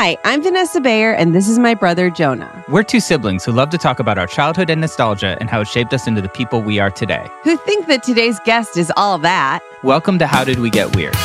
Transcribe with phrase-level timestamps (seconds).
[0.00, 3.70] Hi, I'm Vanessa Bayer, and this is my brother Jonah, We're two siblings who love
[3.70, 6.62] to talk about our childhood and nostalgia and how it shaped us into the people
[6.62, 7.26] we are today.
[7.42, 9.58] who think that today's guest is all that.
[9.82, 11.16] Welcome to How Did We Get Weird?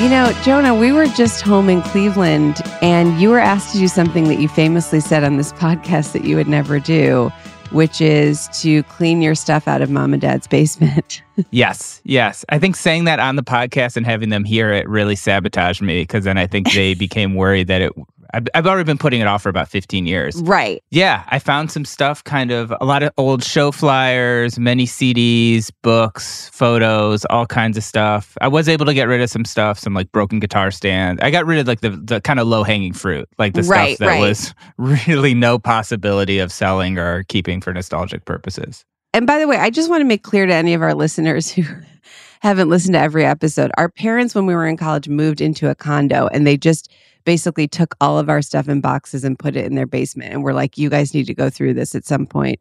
[0.00, 3.86] You know, Jonah, we were just home in Cleveland, and you were asked to do
[3.86, 7.30] something that you famously said on this podcast that you would never do,
[7.70, 11.22] which is to clean your stuff out of mom and dad's basement.
[11.52, 12.44] Yes, yes.
[12.50, 16.02] I think saying that on the podcast and having them hear it really sabotaged me
[16.02, 17.92] because then I think they became worried that it.
[18.32, 20.36] I've, I've already been putting it off for about 15 years.
[20.42, 20.82] right.
[20.90, 25.70] Yeah, I found some stuff, kind of a lot of old show flyers, many CDs,
[25.82, 28.36] books, photos, all kinds of stuff.
[28.40, 31.20] I was able to get rid of some stuff, some like broken guitar stands.
[31.22, 33.96] I got rid of like the, the kind of low hanging fruit, like the Right,
[33.96, 34.20] stuff that right.
[34.20, 38.84] was really no possibility of selling or keeping for nostalgic purposes.
[39.12, 41.50] And by the way, I just want to make clear to any of our listeners
[41.50, 41.62] who
[42.42, 45.74] haven't listened to every episode our parents, when we were in college, moved into a
[45.74, 46.90] condo and they just
[47.24, 50.32] basically took all of our stuff in boxes and put it in their basement.
[50.32, 52.60] And we're like, you guys need to go through this at some point.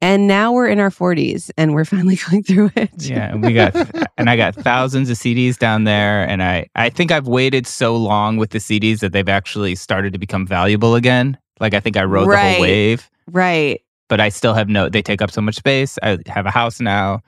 [0.00, 2.90] And now we're in our 40s and we're finally going through it.
[2.98, 3.74] Yeah, and we got
[4.18, 7.96] and I got thousands of CDs down there and I I think I've waited so
[7.96, 11.38] long with the CDs that they've actually started to become valuable again.
[11.60, 13.08] Like I think I rode the whole wave.
[13.30, 13.80] Right.
[14.08, 14.88] but I still have no.
[14.88, 15.98] They take up so much space.
[16.02, 17.20] I have a house now.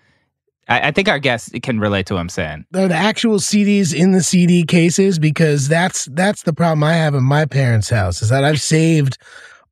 [0.69, 2.65] I, I think our guests can relate to what I'm saying.
[2.75, 7.15] Are the actual CDs in the CD cases because that's that's the problem I have
[7.15, 9.19] in my parents' house is that I've saved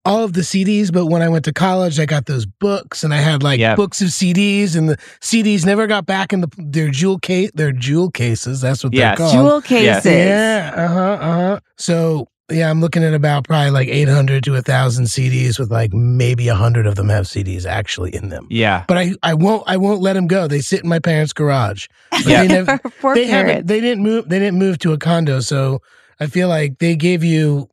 [0.04, 3.14] all of the CDs, but when I went to college, I got those books and
[3.14, 3.76] I had like Yep.
[3.76, 7.70] books of CDs, and the CDs never got back in the their jewel case their
[7.70, 8.60] jewel cases.
[8.60, 9.16] That's what Yes.
[9.18, 9.32] they're called.
[9.46, 10.04] Jewel cases.
[10.12, 11.60] Yeah, uh huh, uh huh.
[11.76, 15.92] So yeah, I'm looking at about probably like 800 to a thousand CDs with like
[15.92, 18.46] maybe a hundred of them have CDs actually in them.
[18.50, 20.46] Yeah, But I, I won't I won't let them go.
[20.48, 21.86] They sit in my parents' garage.
[22.10, 22.42] But Yeah.
[22.42, 25.80] they, never, Poor they haven't they didn't move they didn't move to a condo, so
[26.20, 27.68] I feel like they gave you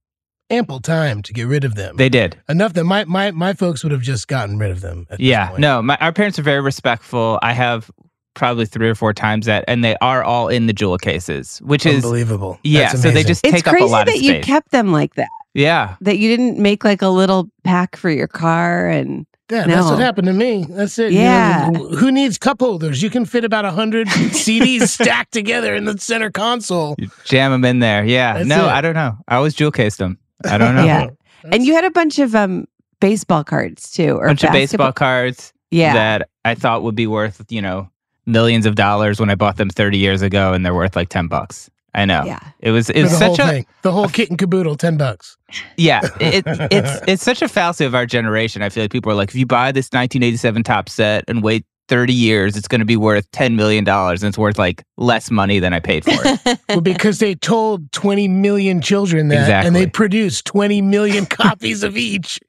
[0.52, 1.96] ample time to get rid of them.
[1.98, 2.36] they did.
[2.50, 5.06] Enough that my my my folks would have just gotten rid of them.
[5.12, 5.60] At this Yeah, point.
[5.60, 7.38] no, my, our parents are very respectful.
[7.44, 7.92] I have
[8.34, 11.86] probably three or four times that, and they are all in the jewel cases, which
[11.86, 12.60] is unbelievable.
[12.64, 12.90] yeah.
[12.90, 13.28] So they amazing.
[13.28, 15.30] just It's take up crazy a lot that of you kept them like that.
[15.54, 19.86] yeah, That you didn't make like a little pack for your car and Yeah, that's
[19.88, 19.92] No.
[19.94, 20.68] what happened to me.
[20.70, 21.12] That's it.
[21.12, 21.72] You Yeah.
[21.74, 23.02] know, who needs cup holders?
[23.02, 26.94] You can fit about a hundred CDs stacked together in the center console.
[27.00, 28.06] you jam them in there.
[28.06, 28.70] Yeah, That's no, it.
[28.70, 29.18] I don't know.
[29.28, 30.20] I always jewel cased them.
[30.46, 30.86] I don't know.
[30.86, 31.08] Yeah.
[31.52, 32.68] and you had a bunch of um
[33.00, 35.94] baseball cards too, or a bunch of basketball- baseball cards Yeah.
[35.94, 37.90] that I thought would be worth, you know,
[38.30, 41.28] millions of dollars when I bought them 30 years ago, and they're worth like 10
[41.28, 41.70] bucks.
[41.96, 42.24] I know.
[42.24, 42.40] Yeah.
[42.60, 43.66] It was For it's the whole such a thing.
[43.82, 45.38] The whole kit and caboodle, 10 bucks.
[45.76, 46.02] yeah.
[46.20, 48.62] It, it's it's such a fallacy of our generation.
[48.62, 51.66] I feel like people are like, if you buy this 1987 Topps set and wait
[51.88, 55.32] 30 years, it's going to be worth 10 million dollars, and it's worth like less
[55.32, 56.60] money than I paid for it.
[56.70, 61.98] Well, because they told 20 million children that and they produced 20 million copies of
[61.98, 62.40] each,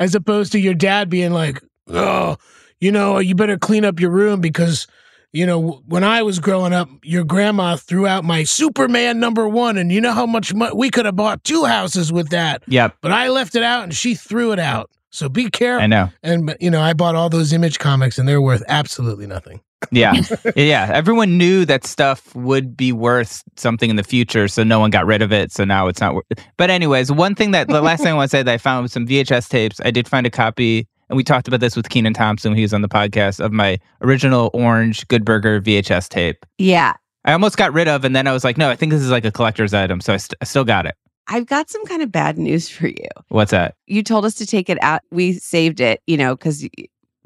[0.00, 2.36] as opposed to your dad being like, oh,
[2.80, 4.88] you know, you better clean up your room because,
[5.32, 9.76] you know, when I was growing up, your grandma threw out my Superman number one,
[9.76, 12.96] and you know how much mo- we could have bought two houses with that, yep.
[13.00, 14.90] but I left it out and she threw it out.
[15.10, 15.82] So be careful.
[15.82, 16.08] I know.
[16.22, 19.60] And, you know, I bought all those image comics and they're worth absolutely nothing.
[19.90, 20.14] Yeah.
[20.56, 20.90] yeah.
[20.92, 25.06] Everyone knew that stuff would be worth something in the future, so no one got
[25.06, 25.52] rid of it.
[25.52, 28.30] So now it's not worth But anyways, one thing that the last thing I want
[28.30, 29.80] to say that I found was some VHS tapes.
[29.84, 32.72] I did find a copy, and we talked about this with Kenan Thompson he was
[32.72, 36.46] on the podcast of my original orange Good Burger VHS tape.
[36.56, 36.94] Yeah.
[37.24, 39.10] I almost got rid of, and then I was like, no, I think this is
[39.10, 40.94] like a collector's item, so I, st- I still got it.
[41.26, 43.08] I've got some kind of bad news for you.
[43.28, 43.74] What's that?
[43.86, 45.02] You told us to take it out.
[45.10, 46.66] We saved it, you know, because,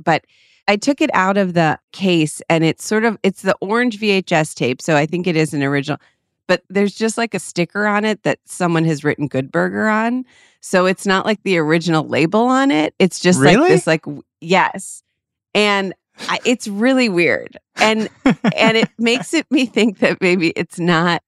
[0.02, 0.25] but
[0.66, 4.54] I took it out of the case and it's sort of, it's the orange VHS
[4.54, 4.80] tape.
[4.80, 5.98] So I think it is an original,
[6.46, 10.25] but there's just like a sticker on it that someone has written Good Burger on.
[10.61, 12.94] So it's not like the original label on it.
[12.99, 13.56] It's just Really?
[13.56, 14.05] like this, like,
[14.41, 15.02] yes.
[15.55, 15.94] And
[16.29, 17.58] I, it's really weird.
[17.76, 21.23] And, and it makes it me think that maybe it's not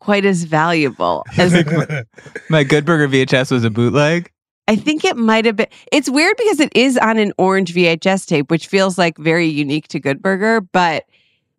[0.00, 1.52] quite as valuable as
[2.50, 4.30] My Good Burger VHS was a bootleg.
[4.68, 5.66] I think it might have been.
[5.90, 9.88] It's weird because it is on an orange VHS tape, which feels like very unique
[9.88, 11.04] to Good Burger, but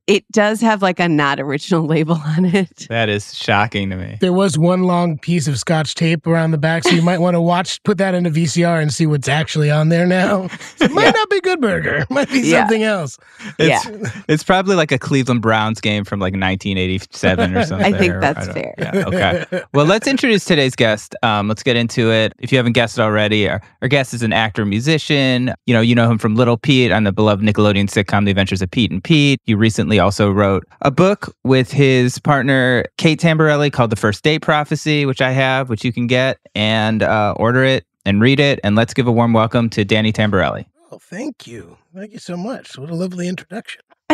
[0.09, 2.87] it does have like a not original label on it.
[2.89, 4.17] That is shocking to me.
[4.19, 7.35] There was one long piece of scotch tape around the back, so you might want
[7.35, 10.49] to watch, put that into VCR and see what's actually on there now.
[10.81, 12.61] It might not be Good Burger, it might be Yeah.
[12.61, 13.17] something else.
[13.59, 13.85] It's,
[14.27, 17.93] it's probably like a Cleveland Browns game from like 1987 or something.
[17.93, 18.73] I think or- that's don't- fair.
[18.77, 19.61] Yeah, okay.
[19.73, 21.15] Well, let's introduce today's guest.
[21.21, 22.33] Um, let's get into it.
[22.39, 25.53] If you haven't guessed it already, our, our guest is an actor, musician.
[25.65, 28.61] You know, you know him from Little Pete on the beloved Nickelodeon sitcom The Adventures
[28.61, 29.39] of Pete and Pete.
[29.45, 34.41] He recently also wrote a book with his partner Kate Tamberelli called The First Date
[34.41, 38.59] Prophecy, which I have, which you can get and uh, order it and read it.
[38.63, 40.65] And let's give a warm welcome to Danny Tamberelli.
[40.91, 41.77] Oh, thank you.
[41.95, 42.77] Thank you so much.
[42.77, 43.81] What a lovely introduction.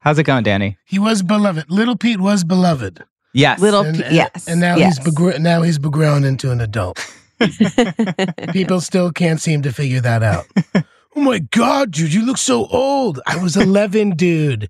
[0.00, 0.78] How's it going, Danny?
[0.86, 1.70] He was beloved.
[1.70, 3.04] Little Pete was beloved.
[3.34, 3.60] Yes.
[3.60, 4.48] Little And, P- and- yes.
[4.48, 4.96] And now yes.
[4.98, 6.98] he's begr- now he's begrown into an adult.
[8.52, 10.46] People still can't seem to figure that out.
[11.16, 13.20] oh my god, dude, you look so old.
[13.26, 14.68] I was 11, dude.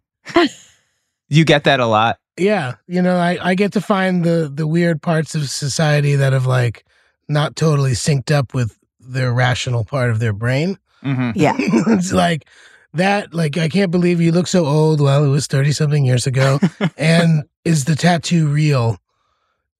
[1.28, 2.18] You get that a lot.
[2.36, 6.32] Yeah, you know, I, I get to find the the weird parts of society that
[6.32, 6.84] have like
[7.28, 10.78] not totally synced up with their rational part of their brain.
[11.02, 11.54] hmm yeah.
[11.58, 12.46] it's like
[12.94, 13.34] that.
[13.34, 15.00] Like I can't believe you look so old.
[15.00, 16.58] Well, it was thirty something years ago.
[16.96, 18.96] and is the tattoo real?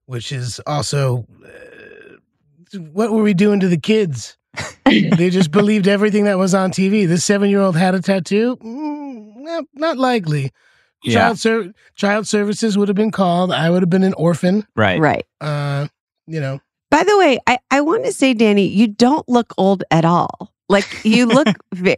[0.05, 4.37] Which is also, uh, what were we doing to the kids?
[4.85, 7.07] they just believed everything that was on TV.
[7.07, 8.57] This seven year old had a tattoo.
[8.57, 10.51] Mm, not, not likely.
[11.03, 11.13] Yeah.
[11.13, 13.51] Child ser- child services would have been called.
[13.51, 14.67] I would have been an orphan.
[14.75, 14.99] Right.
[14.99, 15.25] Right.
[15.39, 15.87] Uh,
[16.27, 16.59] you know,
[16.89, 20.53] By the way, I, I want to say, Danny, you don't look old at all.
[20.69, 21.47] Like you look,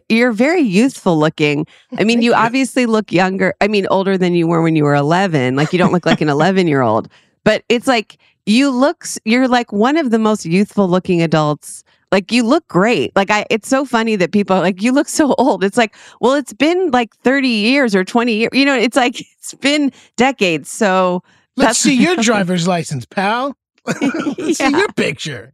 [0.08, 1.66] you're very youthful looking.
[1.98, 2.34] I mean, you you.
[2.34, 3.54] obviously look younger.
[3.60, 5.54] I mean, older than you were when you were 11.
[5.54, 7.08] Like you don't look like an 11 year old,
[7.44, 8.16] but it's like
[8.46, 11.83] you look, you're like one of the most youthful looking adults.
[12.14, 13.10] Like you look great.
[13.16, 15.64] Like I, it's so funny that people are like, you look so old.
[15.64, 18.50] It's like, well, it's been like 30 years or 20 years.
[18.52, 20.70] You know, it's like, it's been decades.
[20.70, 21.24] So
[21.56, 23.56] let's see your driver's license, pal.
[23.84, 25.52] let's see your picture.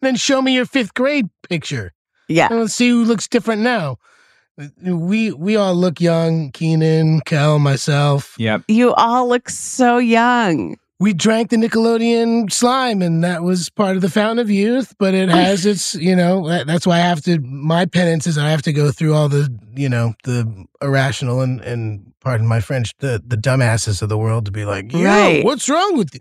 [0.00, 1.92] then show me your fifth grade picture.
[2.26, 2.48] yeah.
[2.50, 3.98] And let's see who looks different now.
[4.82, 6.50] We we all look young.
[6.50, 8.34] Kenan, Cal, myself.
[8.38, 8.64] Yep.
[8.66, 10.76] You all look so young.
[11.00, 14.96] We drank the Nickelodeon slime, and that was part of the fountain of youth.
[14.98, 17.38] But it has its, you know, that- that's why I have to.
[17.40, 21.60] My penance is I have to go through all the, you know, the irrational and
[21.60, 25.44] and pardon my French, the the dumbasses of the world to be like, yo, Right.
[25.44, 26.20] what's wrong with you?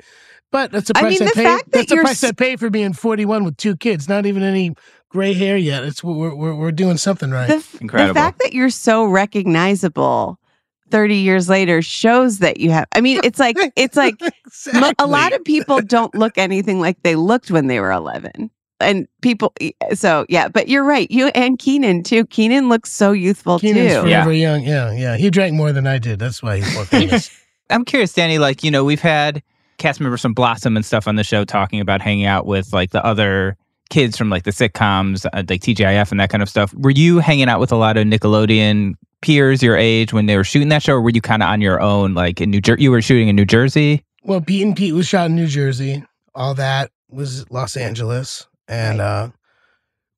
[0.52, 1.44] But that's the I price I, mean, the pay.
[1.44, 4.08] fact that that's the price s- I pay for being forty one with two kids.
[4.08, 4.76] Not even any
[5.10, 5.84] gray hair yet.
[5.86, 7.48] It's we're we're, we're doing something right.
[7.48, 8.14] The, f- Incredible.
[8.14, 10.40] the fact that you're so recognizable
[10.90, 14.20] 30 years later shows that you have I mean it's like it's like
[14.74, 18.50] mo- a lot of people don't look anything like they looked when they were 11
[18.80, 19.54] and people
[19.94, 24.02] so yeah but you're right you and Kenan too Kenan looks so youthful Kenan's too
[24.02, 24.64] forever young.
[24.64, 25.18] Yeah, yeah.
[25.18, 26.20] He drank more than I did.
[26.20, 27.30] That's why he's more famous.
[27.70, 28.38] I'm curious, Danny.
[28.38, 29.44] Like, you know, we've had
[29.78, 32.92] cast members from Blossom and stuff on the show talking about hanging out with like
[32.92, 33.58] the other
[33.90, 36.74] kids from like the sitcoms, uh, like TGIF and that kind of stuff.
[36.74, 40.44] Were you hanging out with a lot of Nickelodeon peers your age when they were
[40.44, 42.14] shooting that show, or were you kind of on your own?
[42.14, 44.04] Like in New Jersey, you were shooting in New Jersey.
[44.24, 46.04] Well, Pete and Pete was shot in New Jersey.
[46.36, 49.30] All that was Los Angeles, and uh,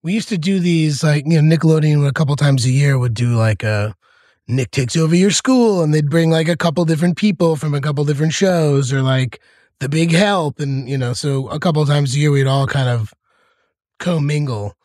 [0.04, 3.14] we used to do these like you know Nickelodeon a couple times a year would
[3.14, 3.96] do like a
[4.48, 7.82] Nick takes over your school, and they'd bring like a couple different people from a
[7.82, 9.40] couple different shows, or like
[9.80, 12.90] the Big Help, and you know, so a couple times a year we'd all kind
[12.90, 13.14] of
[14.00, 14.76] commingle.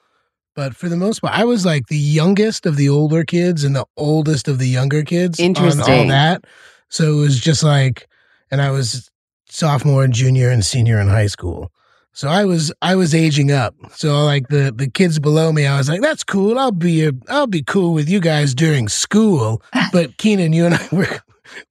[0.55, 3.75] But for the most part, I was like the youngest of the older kids and
[3.75, 5.41] the oldest of the younger kids.
[5.81, 6.45] On all that,
[6.89, 8.09] so it was just like,
[8.51, 9.11] and I was
[9.49, 11.73] sophomore and junior and senior in high school.
[12.13, 13.75] So I was I was aging up.
[13.93, 16.57] So like the the kids below me, I was like, "That's cool.
[16.57, 19.61] I'll be a, I'll be cool with you guys during school."
[19.93, 21.21] But Kenan, you and I we're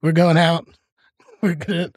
[0.02, 0.68] we're going out.
[1.40, 1.90] We're gonna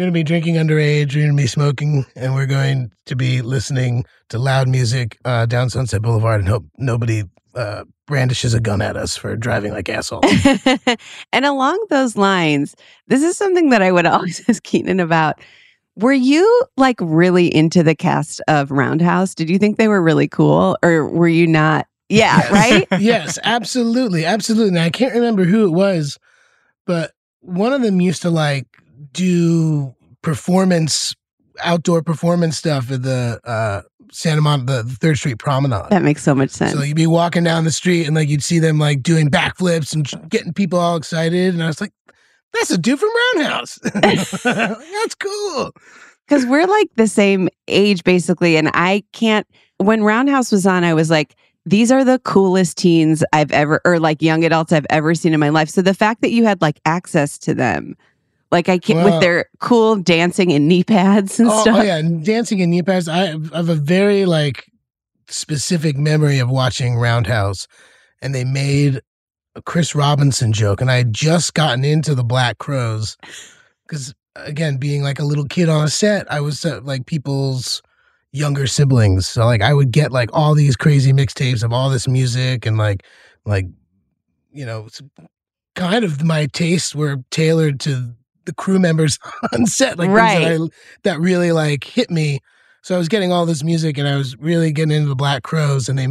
[0.00, 1.14] we're gonna be drinking underage.
[1.14, 5.68] We're gonna be smoking, and we're going to be listening to loud music uh, down
[5.68, 10.24] Sunset Boulevard, and hope nobody uh, brandishes a gun at us for driving like assholes.
[11.34, 12.74] and along those lines,
[13.08, 15.38] this is something that I would always ask Keaton about.
[15.96, 19.34] Were you like really into the cast of Roundhouse?
[19.34, 21.86] Did you think they were really cool or were you not?
[22.08, 22.50] Yeah, Yes.
[22.50, 22.88] right?
[23.02, 24.68] yes, absolutely, absolutely.
[24.70, 26.18] And I can't remember who it was,
[26.86, 28.66] but one of them used to like
[29.12, 31.14] do performance,
[31.60, 35.90] outdoor performance stuff at the uh, Santa Monica, the Third Street Promenade.
[35.90, 36.72] That makes so much sense.
[36.72, 39.94] So you'd be walking down the street and like you'd see them like doing backflips
[39.94, 41.92] and getting people all excited, and I was like,
[42.54, 43.78] "That's a dude from Roundhouse.
[44.44, 45.72] That's cool."
[46.30, 48.56] Because we're like the same age basically.
[48.56, 49.48] And I can't,
[49.78, 51.34] when Roundhouse was on, I was like,
[51.66, 55.40] these are the coolest teens I've ever, or like young adults I've ever seen in
[55.40, 55.68] my life.
[55.68, 57.96] So the fact that you had like access to them,
[58.50, 61.76] like I can't, Well- with their cool dancing and knee pads and Oh, stuff.
[61.78, 63.08] oh yeah, dancing in knee pads.
[63.08, 64.64] I I have a very like
[65.28, 67.66] specific memory of watching Roundhouse,
[68.22, 69.00] and they made
[69.54, 73.16] a Chris Robinson joke, and I had just gotten into the Black Crowes
[73.86, 77.82] because again, being like a little kid on a set, I was uh, like people's
[78.32, 82.06] younger siblings, so like I would get like all these crazy mixtapes of all this
[82.08, 83.04] music and like
[83.44, 83.66] like
[84.52, 84.88] you know
[85.74, 88.14] kind of my tastes were tailored to
[88.50, 89.18] the crew members
[89.52, 90.40] on set like Right.
[90.58, 90.68] that, I,
[91.04, 92.40] that really like hit me
[92.82, 95.42] so i was getting all this music and i was really getting into the black
[95.42, 96.08] crowes and they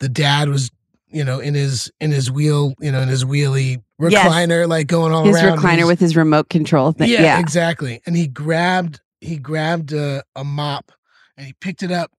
[0.00, 0.70] the dad was
[1.08, 4.28] you know in his in his wheel you know in his wheelie Yes.
[4.28, 7.08] recliner like going all His around recliner He's- with his remote control thing.
[7.08, 7.38] yeah, Yeah.
[7.40, 8.02] exactly.
[8.04, 10.92] And he grabbed he grabbed a, a mop
[11.38, 12.10] and he picked it up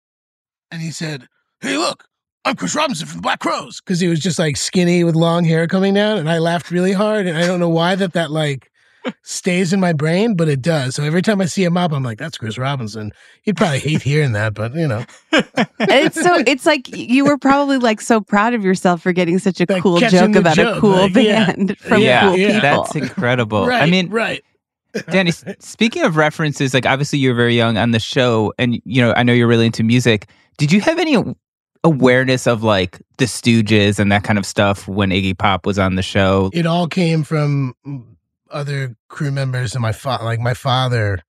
[0.71, 1.27] and he said,
[1.61, 2.05] "Hey, look,
[2.45, 5.45] I'm Chris Robinson from the Black Crowes." Because he was just like skinny with long
[5.45, 7.27] hair coming down, and I laughed really hard.
[7.27, 8.71] And I don't know why that that like
[9.23, 10.95] stays in my brain, but it does.
[10.95, 13.11] So every time I see a mop, I'm like, "That's Chris Robinson."
[13.43, 17.37] He'd probably hate hearing that, but you know, And it's so it's like you were
[17.37, 20.77] probably like so proud of yourself for getting such a Like cool joke about joke,
[20.77, 21.45] a cool like, yeah.
[21.47, 22.61] band from yeah, cool people.
[22.61, 23.65] that's incredible.
[23.67, 23.83] right?
[23.83, 24.43] I mean, right.
[25.11, 29.01] Danny, speaking of references, like obviously you were very young on the show, and you
[29.01, 30.27] know I know you're really into music.
[30.57, 31.17] Did you have any
[31.83, 35.95] awareness of like the Stooges and that kind of stuff when Iggy Pop was on
[35.95, 36.49] the show?
[36.53, 37.75] it all came from
[38.51, 41.19] other crew members and my father like my father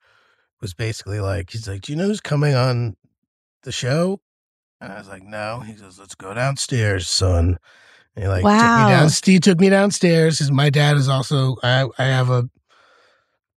[0.61, 2.97] was basically like he's like do you know who's coming on
[3.63, 4.21] the show?
[4.81, 5.61] And i was like no.
[5.61, 7.59] He says let's go downstairs son.
[8.15, 11.57] And he like took me down he took me downstairs because my dad is also
[11.63, 12.49] i i have a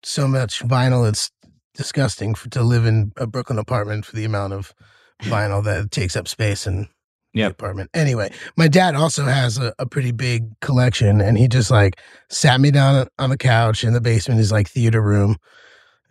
[0.03, 1.31] so much vinyl it's
[1.75, 4.75] disgusting for, to live in a brooklyn apartment for the amount of
[5.23, 6.89] vinyl that takes up space the
[7.35, 7.53] Yep.
[7.53, 7.91] apartment.
[7.95, 12.61] Anyway, my dad also has a, a pretty big collection, and he just like sat
[12.61, 15.37] me down on the couch in the basement, his like theater room,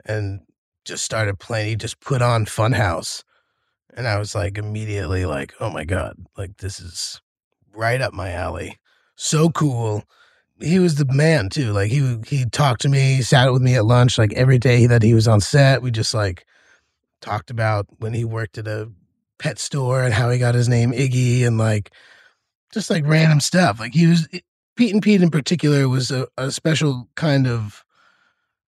[0.06, 0.42] and
[0.86, 1.70] just started playing.
[1.70, 3.24] He just put on Funhouse,
[3.96, 7.22] and I was like immediately like, oh my god, like this is
[7.74, 8.78] right up my alley.
[9.16, 10.04] So cool.
[10.60, 11.72] He was the man too.
[11.72, 15.04] Like he he talked to me, sat with me at lunch, like every day that
[15.04, 15.82] he was on set.
[15.82, 16.46] We just like
[17.22, 18.92] talked about when he worked at a
[19.40, 21.92] pet store and how he got his name Iggy and like
[22.74, 23.80] just like random stuff.
[23.80, 24.40] Like he was eh,
[24.76, 27.84] Pete and Pete in particular was a, a special kind of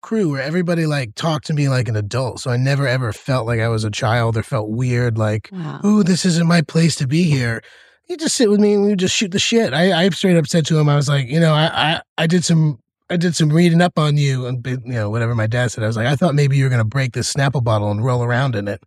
[0.01, 2.39] crew where everybody like talked to me like an adult.
[2.39, 5.79] So I never ever felt like I was a child or felt weird like, Wow.
[5.85, 7.61] ooh, this isn't my place to be here.
[8.05, 9.73] He just sit with me and we would just shoot the shit.
[9.73, 12.27] I, I straight up said to him, I was like, you know, I, I, I
[12.27, 12.79] did some
[13.09, 15.83] I did some reading up on you and you know, whatever my dad said.
[15.83, 18.23] I was like, I thought maybe you were gonna break this Snapple bottle and roll
[18.23, 18.83] around in it.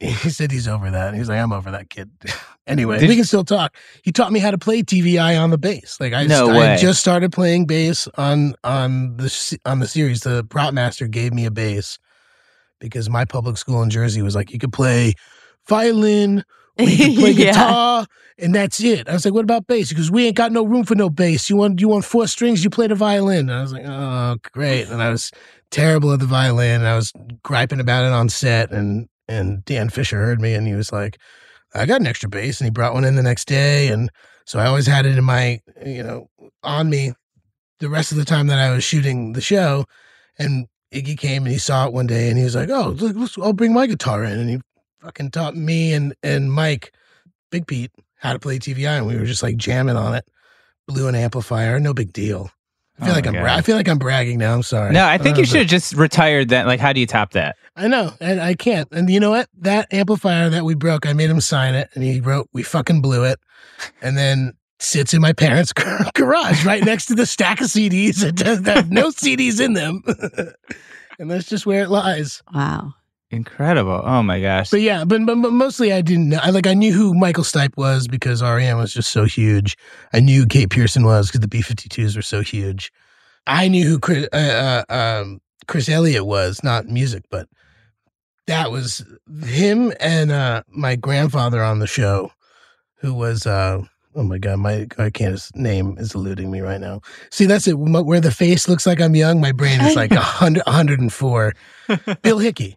[0.22, 1.14] he said he's over that.
[1.14, 2.10] He's like, I'm over that kid.
[2.66, 3.76] anyway, Did we can still talk.
[4.02, 5.98] He taught me how to play TV Eye on the bass.
[6.00, 6.76] Like I, No I way.
[6.80, 10.20] just started playing bass on on the on the series.
[10.20, 11.98] The prop master gave me a bass
[12.80, 15.12] because my public school in Jersey was like, you could play
[15.68, 16.44] violin
[16.76, 17.52] where you can play Yeah.
[17.52, 18.06] guitar,
[18.38, 19.06] and that's it.
[19.06, 19.90] I was like, what about bass?
[19.90, 21.50] Because we ain't got no room for no bass.
[21.50, 22.64] You want you want four strings?
[22.64, 23.50] You play the violin.
[23.50, 24.88] And I was like, oh, great.
[24.88, 25.30] And I was
[25.70, 26.76] terrible at the violin.
[26.80, 30.66] And I was griping about it on set, and and Dan Fisher heard me, and
[30.66, 31.18] he was like,
[31.74, 34.10] I got an extra bass, and he brought one in the next day, and
[34.44, 36.28] so I always had it in my you know
[36.62, 37.12] on me
[37.78, 39.86] the rest of the time that I was shooting the show,
[40.38, 43.30] and Iggy came and he saw it one day and he was like, "Oh, look,
[43.38, 44.60] I'll bring my guitar in." And he
[45.00, 46.92] fucking taught me and and Mike,
[47.50, 50.24] Big Pete, how to play TV Eye, and we were just like jamming on it.
[50.88, 52.50] Blew an amplifier, no big deal.
[53.00, 54.54] I feel Oh like I'm bra- I feel like I'm bragging now.
[54.54, 54.92] I'm sorry.
[54.92, 56.66] No, I think don't you uh, should have just retired that.
[56.66, 57.56] Like, how do you top that?
[57.76, 58.88] I know, and I can't.
[58.92, 59.48] And you know what?
[59.58, 63.00] That amplifier that we broke, I made him sign it, and he wrote, "We fucking
[63.00, 63.38] blew it,"
[64.02, 65.72] and then sits in my parents'
[66.14, 69.74] garage right next to the stack of CDs that does that have no CDs in
[69.74, 70.02] them,
[71.18, 72.42] and that's just where it lies.
[72.54, 72.94] Wow.
[73.32, 74.02] Incredible.
[74.04, 74.70] Oh my gosh.
[74.70, 76.40] But yeah, but, but, but mostly I didn't know.
[76.42, 79.76] I like I knew who Michael Stipe was because REM was just so huge.
[80.12, 82.92] I knew who Kate Pierson was because the B52s were so huge.
[83.46, 87.48] I knew who Chris, uh, uh, um, Chris Elliott was, not music, but
[88.48, 89.04] that was
[89.44, 92.32] him and uh, my grandfather on the show,
[92.96, 93.80] who was uh,
[94.16, 97.00] oh my god, my I can't his name is eluding me right now.
[97.30, 97.78] See, that's it.
[97.78, 101.52] Where the face looks like I'm young, my brain is like a hundred, 104.
[102.22, 102.76] Bill Hickey.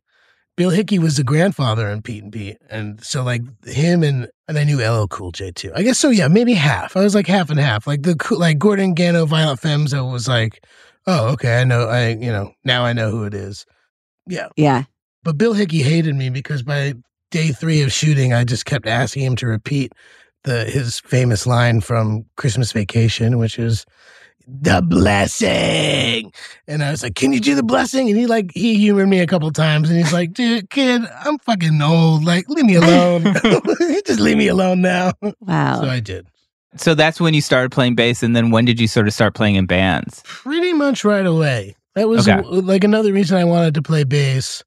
[0.56, 4.58] Bill Hickey was the grandfather in Pete and Pete, and so like him and and
[4.58, 5.72] I knew LL Cool J too.
[5.76, 6.10] I guess so.
[6.10, 6.96] Yeah, maybe half.
[6.96, 7.88] I was like half and half.
[7.88, 9.94] Like the cool- like Gordon Gano, Violent Femmes.
[9.94, 10.64] I was like,
[11.08, 11.88] oh okay, I know.
[11.88, 13.66] I you know now I know who it is.
[14.28, 14.84] Yeah, Yeah.
[15.24, 16.94] but Bill Hickey hated me because by
[17.32, 19.92] day three of shooting, I just kept asking him to repeat
[20.44, 23.86] the his famous line from Christmas Vacation, which is
[24.48, 26.32] the blessing.
[26.68, 29.20] And I was like, "Can you do the blessing?" And he like he humored me
[29.20, 32.24] a couple times, and he's like, "Dude, kid, I'm fucking old.
[32.24, 33.24] Like, leave me alone.
[34.06, 35.82] just leave me alone now." Wow.
[35.82, 36.28] So I did
[36.76, 39.36] so that's when you started playing bass, and then when did you sort of start
[39.36, 40.22] playing in bands?
[40.26, 41.76] pretty much right away.
[41.96, 42.42] That was Okay.
[42.48, 44.64] like another reason I wanted to play bass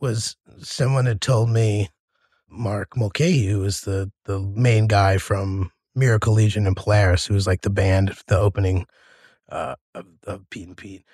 [0.00, 1.88] was someone had told me
[2.50, 7.46] Mark Mulcahy, who was the the main guy from Miracle Legion and Polaris, who was
[7.46, 8.86] like the band, the opening
[9.48, 11.04] uh, of, of Pete and Pete,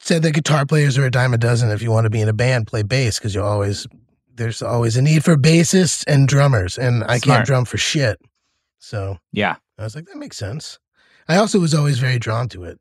[0.00, 1.70] said that guitar players are a dime a dozen.
[1.70, 3.86] If you want to be in a band, play bass because you always
[4.36, 7.22] there's always a need for bassists and drummers, and I Smart.
[7.22, 8.20] can't drum for shit.
[8.78, 9.56] So Yeah.
[9.78, 10.78] I was like, that makes sense.
[11.28, 12.78] I also was always very drawn to it.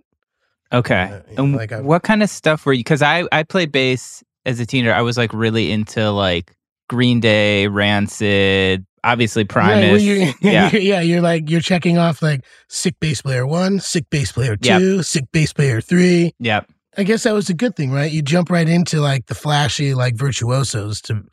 [0.71, 1.03] Okay.
[1.03, 2.79] Uh, yeah, and like I- what kind of stuff were you?
[2.79, 4.93] Because I I played bass as a teenager.
[4.93, 6.56] I was like really into like
[6.89, 10.70] Green Day, Rancid, obviously Yeah, well, you're, yeah.
[10.72, 14.58] you're- yeah, you're like you're checking off like sick bass player one, sick bass player
[14.62, 14.80] Yep.
[14.80, 16.34] two, sick bass player three.
[16.39, 16.70] Yep.
[16.98, 18.12] I guess that was a good thing, right?
[18.12, 21.24] You jump right into like the flashy like virtuosos to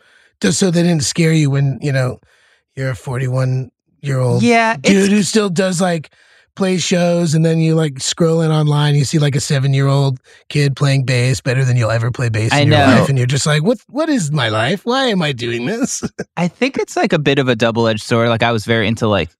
[0.40, 2.18] just so they didn't scare you when you know
[2.76, 4.76] you're a 41 year old Yeah.
[4.76, 6.10] dude who still does like
[6.60, 9.86] plays shows and then you like scroll in online you see like a seven year
[9.86, 10.20] old
[10.50, 13.00] kid playing bass better than you'll ever play bass in I your know.
[13.00, 16.02] life and you're just like what what is my life why am i doing this
[16.36, 18.28] I think it's like a bit of a double edged sword.
[18.28, 19.30] Like I was very into like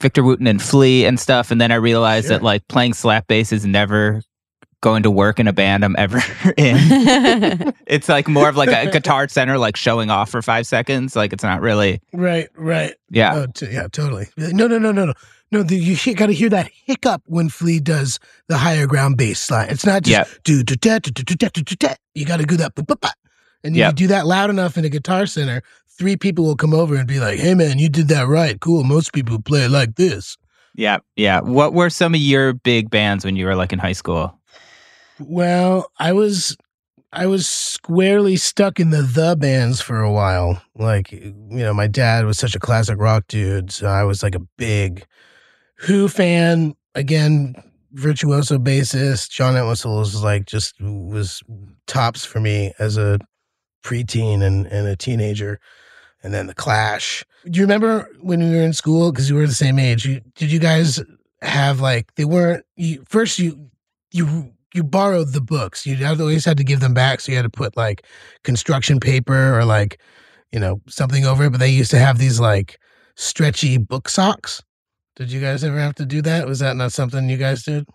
[0.00, 2.38] Victor Wooten and Flea and stuff, and then I realized Sure.
[2.38, 4.22] that like playing slap bass is never
[4.82, 6.16] going to work in a band I'm ever
[6.56, 7.74] in.
[7.86, 11.14] it's like more of like a guitar center, like showing off for five seconds.
[11.16, 12.00] Like it's not really.
[12.14, 13.34] right right Yeah.
[13.34, 14.28] Oh, t- yeah, totally.
[14.38, 15.12] No, no, no, no, no.
[15.52, 19.50] No, the, you got to hear that hiccup when Flea does the higher ground bass
[19.50, 19.68] line.
[19.68, 21.94] It's not just do do da do do da do do da.
[22.14, 23.14] You got to do that.
[23.62, 26.94] And you do that loud enough in a guitar center, three people will come over
[26.96, 28.58] and be like, "Hey, man, you did that right.
[28.60, 28.84] Cool.
[28.84, 30.38] Most people play it like this."
[30.74, 30.98] Yeah.
[31.16, 31.40] Yeah.
[31.40, 34.38] What were some of your big bands when you were like in high school?
[35.18, 36.56] Well, I was
[37.12, 40.62] I was squarely stuck in the the bands for a while.
[40.76, 44.34] Like, you know, my dad was such a classic rock dude, so I was like
[44.34, 45.04] a big
[45.80, 46.74] Who fan.
[46.94, 47.54] Again,
[47.92, 49.30] virtuoso bassist.
[49.30, 51.42] John Entwistle was like just was
[51.86, 53.18] tops for me as a
[53.84, 55.60] preteen and, and a teenager.
[56.22, 57.24] And then the Clash.
[57.48, 59.10] Do you remember when we were in school?
[59.10, 60.04] Because we were the same age.
[60.04, 61.00] You, did you guys
[61.42, 63.70] have like they weren't you first you
[64.12, 65.86] you you borrowed the books.
[65.86, 68.04] You always had to give them back, so you had to put like
[68.44, 70.00] construction paper or like
[70.52, 71.50] you know something over it.
[71.50, 72.78] But they used to have these like
[73.16, 74.62] stretchy book socks.
[75.20, 76.46] Did you guys ever have to do that?
[76.46, 77.86] Was that not something you guys did?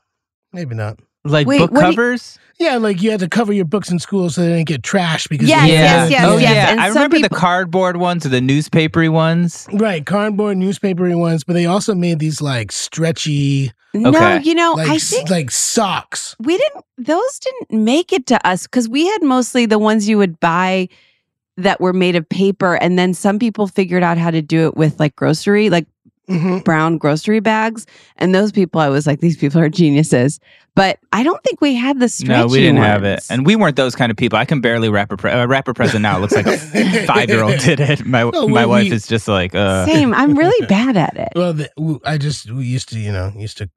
[0.53, 0.99] Maybe not.
[1.23, 2.37] Like Wait, book what do you- covers?
[2.59, 5.27] Yeah, like you had to cover your books in school so they didn't get trashed
[5.29, 6.53] because Yes, they- yes, yes, oh, yes.
[6.53, 6.69] yeah.
[6.69, 9.67] And I some remember the cardboard ones or the newspapery ones.
[9.73, 14.41] Right, cardboard newspapery ones, but they also made these like stretchy, no, Okay.
[14.43, 16.35] you know, like I s- think like socks.
[16.39, 20.19] we didn't those didn't make it to us because we had mostly the ones you
[20.19, 20.87] would buy
[21.57, 22.75] that were made of paper.
[22.75, 25.87] And then some people figured out how to do it with like grocery, like
[26.29, 26.63] Mhm.
[26.63, 27.85] brown grocery bags.
[28.17, 30.39] And those people, I was like, these people are geniuses.
[30.75, 33.55] But I don't think we had the stretchy No, we didn't have it, and we
[33.55, 34.37] weren't those kind of people.
[34.37, 36.17] I can barely wrap a pre- uh, wrap a present now.
[36.17, 36.57] It looks like a
[37.07, 38.05] five year old did it.
[38.05, 40.13] My No, my we- wife we- is just like, uh, Same.
[40.13, 41.29] I'm really bad at it.
[41.33, 43.69] Well, the, w- I just we used to, you know, used to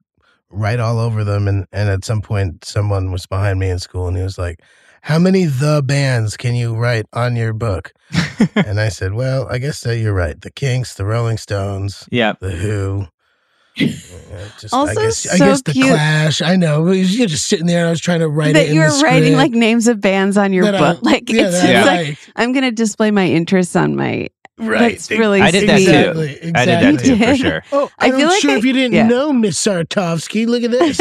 [0.49, 4.07] write all over them, and and at some point, someone was behind me in school,
[4.09, 4.59] and he was like,
[5.01, 7.93] "How many the bands can you write on your book?"
[8.55, 10.39] and I said, "Well, I guess that you're right.
[10.39, 12.33] The Kinks, the Rolling Stones, yeah.
[12.39, 13.05] the Who."
[13.81, 13.85] uh,
[14.59, 15.87] Just, Also I guess, I guess the cute.
[15.87, 16.41] Clash.
[16.41, 17.79] I know you're just sitting there.
[17.79, 18.73] and I was trying to write that it.
[18.73, 21.03] you the were writing like names of bands on your that I- book.
[21.03, 22.17] like yeah, it's that I just like like.
[22.35, 24.91] I'm gonna display my interests on my right.
[24.93, 25.85] That's really I did that sweet.
[25.85, 26.47] too.
[26.49, 27.63] Exactly, I did that too for sure.
[27.71, 29.07] Oh, I I'm feel like sure I- if you didn't yeah.
[29.07, 30.99] know Miss Sartovsky, look at this.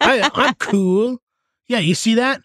[0.00, 1.18] I, I'm cool.
[1.68, 2.40] Yeah, you see that?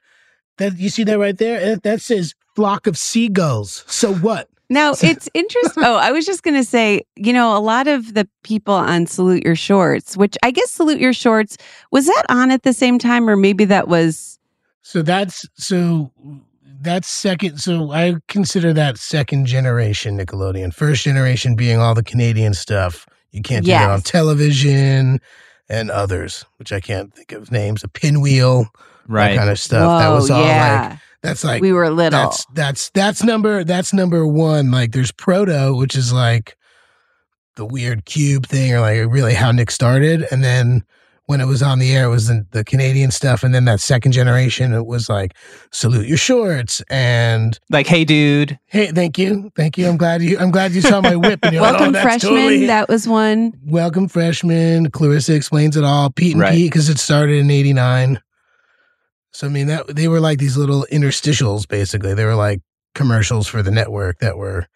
[0.61, 1.59] That you see that right there?
[1.59, 3.83] That, that says flock of seagulls.
[3.87, 4.47] So what?
[4.69, 5.83] Now it's interesting.
[5.83, 9.07] Oh, I was just going to say, you know, a lot of the people on
[9.07, 11.57] Salute Your Shorts, which I guess Salute Your Shorts,
[11.91, 14.37] was that on at the same time, or maybe that was.
[14.83, 16.11] So that's so
[16.79, 17.57] that's second.
[17.57, 20.73] So I consider that second generation Nickelodeon.
[20.73, 23.07] First generation being all the Canadian stuff.
[23.31, 25.19] You can't do that on television
[25.69, 27.83] and others, which I can't think of names.
[27.83, 28.67] A pinwheel,
[29.07, 29.31] Right.
[29.31, 29.99] that kind of stuff.
[30.01, 32.19] that was all like that's like we were little.
[32.19, 34.71] That's that's that's number that's number one.
[34.71, 36.57] Like there's proto, which is like
[37.55, 40.83] the weird cube thing, or like really how Nick started, and then
[41.27, 43.79] when it was on the air, it was the, the Canadian stuff, and then that
[43.79, 45.33] second generation, it was like
[45.71, 48.57] salute your shorts and Like, hey, dude.
[48.65, 49.87] hey, thank you, thank you.
[49.87, 52.33] I'm glad you I'm glad you saw my whip and you're like, Welcome oh, Freshman,
[52.33, 53.53] totally- that was one.
[53.63, 54.89] Welcome freshman.
[54.89, 56.09] Clarissa explains it all.
[56.09, 56.53] Pete and Right.
[56.53, 58.19] Pete because it started in '89.
[59.33, 61.67] So I mean that they were like these little interstitials.
[61.67, 62.61] Basically, they were like
[62.95, 64.67] commercials for the network that were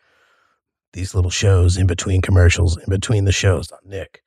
[0.94, 4.22] these little shows in between commercials, in between the shows on Nick.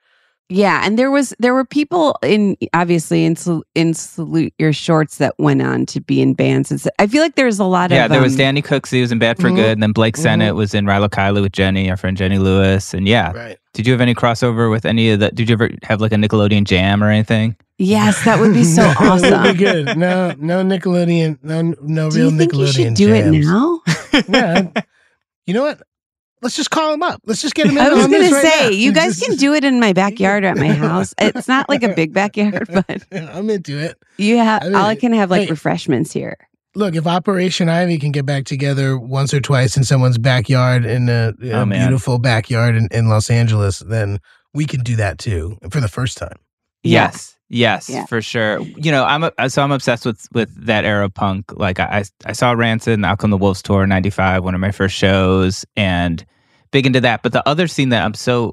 [0.50, 3.36] Yeah, and there was there were people in obviously in
[3.74, 6.70] in Salute Your Shorts that went on to be in bands.
[6.70, 8.16] And so- I feel like there's a lot Yeah, of yeah.
[8.16, 8.90] there was um, Danny Cooks.
[8.90, 9.56] He was in Bad for Mhm.
[9.56, 9.72] Good.
[9.72, 10.22] And then Blake Mhm.
[10.22, 12.94] Sennett was in Rilo Kiley with Jenny, our friend Jenny Lewis.
[12.94, 13.58] And yeah, Right.
[13.74, 15.34] did you have any crossover with any of that?
[15.34, 17.54] Did you ever have like a Nickelodeon jam or anything?
[17.78, 19.56] Yes, that would be so that would be awesome.
[19.56, 19.96] good.
[19.96, 21.38] No, no Nickelodeon.
[21.42, 23.36] No, no Do real you think you should do jams.
[23.36, 23.80] it now?
[24.28, 24.82] Yeah.
[25.46, 25.80] You know what?
[26.42, 27.20] Let's just call him up.
[27.24, 28.68] Let's just get him in I was going this to say, now.
[28.68, 31.14] you guys can do it in my backyard or at my house.
[31.18, 33.96] It's not like a big backyard, but I'm into it.
[34.18, 34.62] you have.
[34.62, 35.50] I mean, all I can have like hey.
[35.50, 36.36] refreshments here.
[36.74, 41.08] Look, if Operation Ivy can get back together once or twice in someone's backyard in
[41.08, 41.88] a, oh, a Oh, man.
[41.88, 44.20] beautiful backyard in, in Los Angeles, then
[44.54, 46.36] we can do that too for the first time.
[46.84, 47.04] Yeah.
[47.06, 47.37] Yes.
[47.50, 48.04] Yes, Yeah.
[48.06, 48.60] for sure.
[48.60, 51.52] You know, I'm a, so I'm obsessed with with that era of punk.
[51.58, 54.54] Like I I, I saw Rancid and Out Come the Wolves tour in '95, one
[54.54, 56.24] of my first shows, and
[56.72, 57.22] big into that.
[57.22, 58.52] But the other scene that I'm so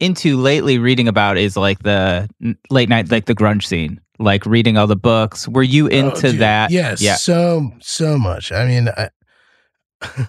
[0.00, 2.28] into lately reading about is like the
[2.70, 5.48] late night, like the grunge scene, like reading all the books.
[5.48, 6.70] Were you oh, into Oh, that?
[6.70, 7.00] Yes.
[7.00, 7.16] Yeah.
[7.16, 8.52] So so much.
[8.52, 9.08] I mean, I,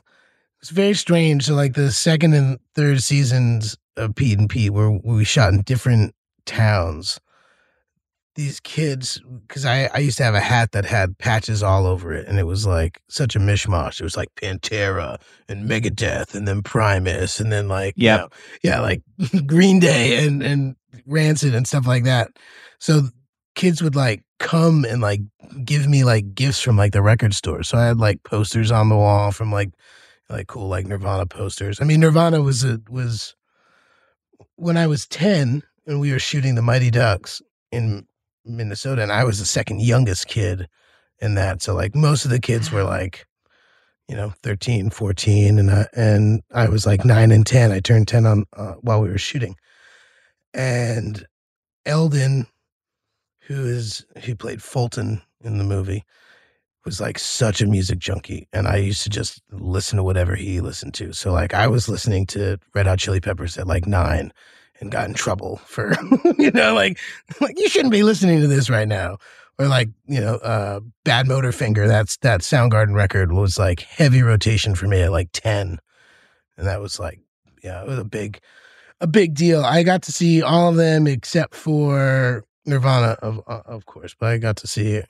[0.61, 1.45] it's very strange.
[1.45, 5.61] So like the second and third seasons of Pete and Pete, where we shot in
[5.63, 7.19] different towns.
[8.39, 12.13] These kids, because I, I used to have a hat that had patches all over
[12.13, 13.99] it, and it was like such a mishmash.
[13.99, 18.29] It was like Pantera and Megadeth, and then Primus, and then like you know,
[18.63, 19.01] yeah, like
[19.45, 22.29] Green Day and and Rancid and stuff like that.
[22.79, 23.09] So
[23.55, 25.19] kids would like come and like
[25.65, 27.61] give me like gifts from like the record store.
[27.63, 29.71] So I had like posters on the wall from like
[30.29, 31.79] like cool like Nirvana posters.
[31.81, 33.35] I mean Nirvana was a was
[34.55, 38.05] when I was 10 and we were shooting the Mighty Ducks in
[38.45, 40.67] Minnesota and I was the second youngest kid
[41.19, 41.61] in that.
[41.61, 43.25] So like most of the kids were like
[44.07, 47.71] you know 13, 14 and I and I was like 9 and 10.
[47.71, 49.55] I turned 10 on uh, while we were shooting.
[50.53, 51.25] And
[51.85, 52.47] Elden
[53.49, 56.05] who is who played Fulton in the movie,
[56.85, 60.61] was like such a music junkie, and I used to just listen to whatever he
[60.61, 61.13] listened to.
[61.13, 64.31] So like I was listening to Red Hot Chili Peppers at like nine,
[64.79, 65.93] and got in trouble for
[66.37, 66.97] you know like
[67.41, 69.17] like you shouldn't be listening to this right now.
[69.57, 71.85] Or like you know, uh, Badmotorfinger.
[71.85, 75.79] That's that Soundgarden record was like heavy rotation for me at like ten,
[76.57, 77.19] and that was like
[77.61, 78.39] yeah, it was a big,
[79.01, 79.65] a big deal.
[79.65, 84.29] I got to see all of them except for Nirvana, of uh, of course, but
[84.29, 85.01] I got to see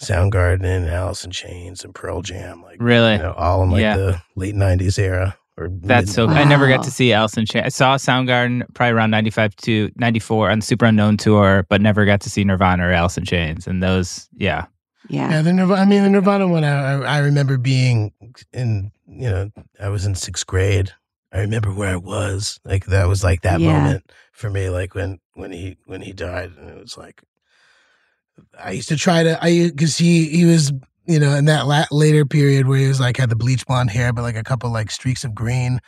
[0.00, 3.14] Soundgarden and Alice in Chains and Pearl Jam, like Really?
[3.14, 3.96] you know, all in like Yeah.
[3.96, 5.36] the late '90s era.
[5.58, 6.28] Or That's mid- so.
[6.28, 7.64] I never got to see Allison Chain.
[7.64, 12.20] I saw Soundgarden probably around '95 to '94 on the Superunknown tour, but never got
[12.22, 13.66] to see Nirvana or Alice in Chains.
[13.66, 14.66] And those, yeah,
[15.08, 15.30] Yeah.
[15.30, 15.80] Yeah, the Nirvana.
[15.80, 16.62] I mean, the Nirvana one.
[16.64, 18.12] I, I I remember being
[18.52, 20.92] in you know, I was in sixth grade.
[21.32, 22.60] I remember where I was.
[22.64, 23.72] Like that was like that Yeah.
[23.82, 24.70] moment for me.
[24.70, 27.20] Like when when he when he died, and it was like
[28.58, 30.72] I used to try to I because he he was
[31.08, 33.90] you know in that la- later period where he was like had the bleach blonde
[33.90, 35.80] hair, but like a couple like streaks of green.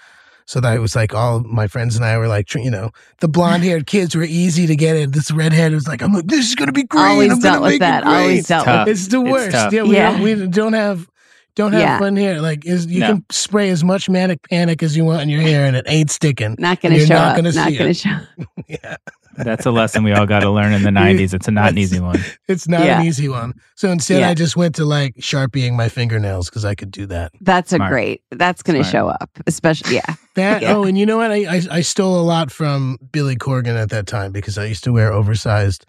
[0.46, 3.28] So that it was like all my friends and I were like, you know, the
[3.28, 5.12] blonde haired kids were easy to get in.
[5.12, 7.00] This redhead was like, I'm like, this is gonna be great.
[7.02, 8.02] Always I'm dealt gonna with make it that.
[8.02, 8.86] great." Always dealt Tough.
[8.88, 9.50] with It's the It's worst.
[9.52, 9.72] tough.
[9.72, 10.10] Yeah, we, Yeah.
[10.12, 11.08] Don't, we don't have
[11.54, 11.98] don't have Yeah.
[12.00, 12.40] fun here.
[12.40, 13.06] Like is you No.
[13.12, 16.10] can spray as much manic panic as you want in your hair, and it ain't
[16.10, 16.56] sticking.
[16.58, 17.36] Not going to you're show not up.
[17.36, 18.18] gonna not see going to it.
[18.38, 18.44] show.
[18.68, 18.96] yeah,
[19.36, 21.32] That's a lesson we all got to learn in the 90s.
[21.34, 22.18] It's a not an easy one.
[22.48, 23.00] it's not Yeah.
[23.00, 23.54] an easy one.
[23.76, 24.30] So instead, Yeah.
[24.30, 27.32] I just went to like sharpieing my fingernails because I could do that.
[27.40, 27.90] That's a Smart.
[27.90, 28.22] great.
[28.30, 30.14] That's going to show up, especially yeah.
[30.34, 30.74] That Yeah.
[30.74, 31.30] oh, and you know what?
[31.30, 34.84] I, I I stole a lot from Billy Corgan at that time because I used
[34.84, 35.86] to wear oversized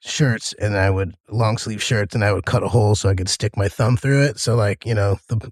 [0.00, 3.14] shirts and I would long sleeve shirts and I would cut a hole so I
[3.14, 4.38] could stick my thumb through it.
[4.38, 5.50] So like you know the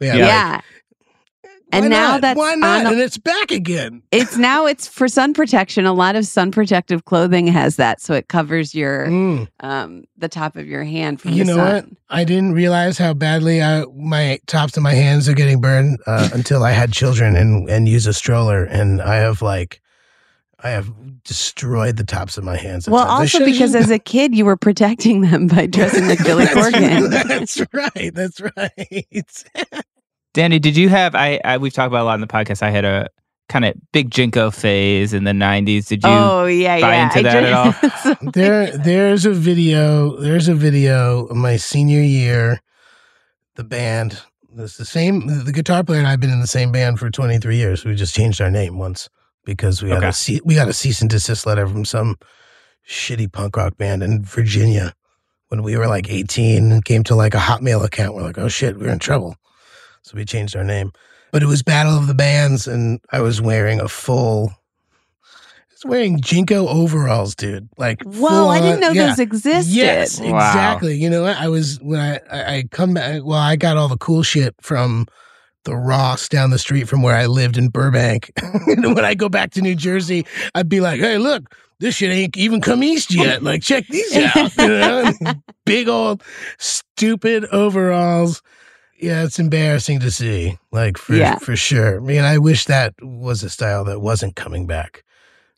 [0.00, 0.16] yeah.
[0.16, 0.50] Yeah.
[0.54, 0.64] like,
[1.74, 2.20] And why now not?
[2.20, 2.84] that's why not?
[2.84, 4.02] the- and it's back again.
[4.12, 5.84] It's now it's for sun protection.
[5.86, 9.48] A lot of sun protective clothing has that, so it covers your Mm.
[9.60, 11.86] um the top of your hand from You the know what?
[12.08, 16.28] I didn't realize how badly I, my tops of my hands are getting burned uh,
[16.32, 19.80] until I had children and and use a stroller, and I have like,
[20.62, 20.90] I have
[21.24, 22.88] destroyed the tops of my hands.
[22.88, 23.04] Well.
[23.06, 27.10] Also because just- as a kid you were protecting them by dressing like Billy Corgan.
[27.26, 28.14] That's right.
[28.14, 29.44] That's right.
[30.34, 31.14] Danny, did you have?
[31.14, 32.62] I, I we've talked about a lot in the podcast.
[32.62, 33.08] I had a
[33.48, 35.86] kind of big JNCO phase in the '90s.
[35.86, 36.10] Did you?
[36.10, 37.04] oh yeah, buy yeah.
[37.04, 38.30] into I that at all?
[38.32, 40.16] there, there's a video.
[40.20, 42.60] There's a video of my senior year.
[43.54, 44.20] The band.
[44.56, 45.44] It's the same.
[45.44, 47.84] The guitar player and I've been in the same band for 23 years.
[47.84, 49.08] We just changed our name once
[49.44, 50.08] because we got Okay.
[50.08, 52.16] a ce- we got a cease and desist letter from some
[52.88, 54.94] shitty punk rock band in Virginia
[55.48, 58.14] when we were like 18 and came to like a Hotmail account.
[58.16, 59.36] We're like, oh shit, we're in trouble.
[60.04, 60.92] So we changed our name.
[61.32, 64.52] But it was Battle of the Bands, and I was wearing a full.
[65.24, 67.68] I was wearing JNCO overalls, dude.
[67.76, 69.08] Like, Whoa, full I didn't know yeah.
[69.08, 69.74] those existed.
[69.74, 70.26] Yes, Wow.
[70.28, 70.96] exactly.
[70.96, 71.24] You know?
[71.24, 73.22] I was when I, I I come back.
[73.24, 75.06] Well, I got all the cool shit from
[75.64, 78.30] the Ross down the street from where I lived in Burbank.
[78.42, 82.12] and when I go back to New Jersey, I'd be like, "Hey, look, this shit
[82.12, 83.42] ain't even come east yet.
[83.42, 85.12] Like, check these out." You know?
[85.64, 86.22] Big old
[86.58, 88.40] stupid overalls.
[88.98, 90.58] Yeah, it's embarrassing to see.
[90.72, 91.36] Like for Yeah.
[91.38, 91.96] for sure.
[91.96, 95.02] I mean, I wish that was a style that wasn't coming back.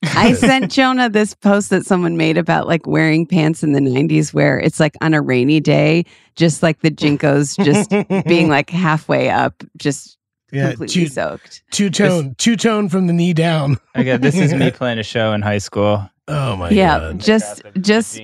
[0.02, 4.32] I sent Jonah this post that someone made about like wearing pants in the 90s
[4.32, 6.04] where it's like on a rainy day,
[6.36, 7.90] just like the JNCOs just
[8.26, 10.16] being like halfway up, just
[10.52, 11.62] yeah, completely two soaked.
[11.72, 13.78] two tone, two tone from the knee down.
[13.94, 16.08] I got this is me playing a show in high school.
[16.28, 17.20] Oh my yeah, god.
[17.20, 18.20] just Got the- the just.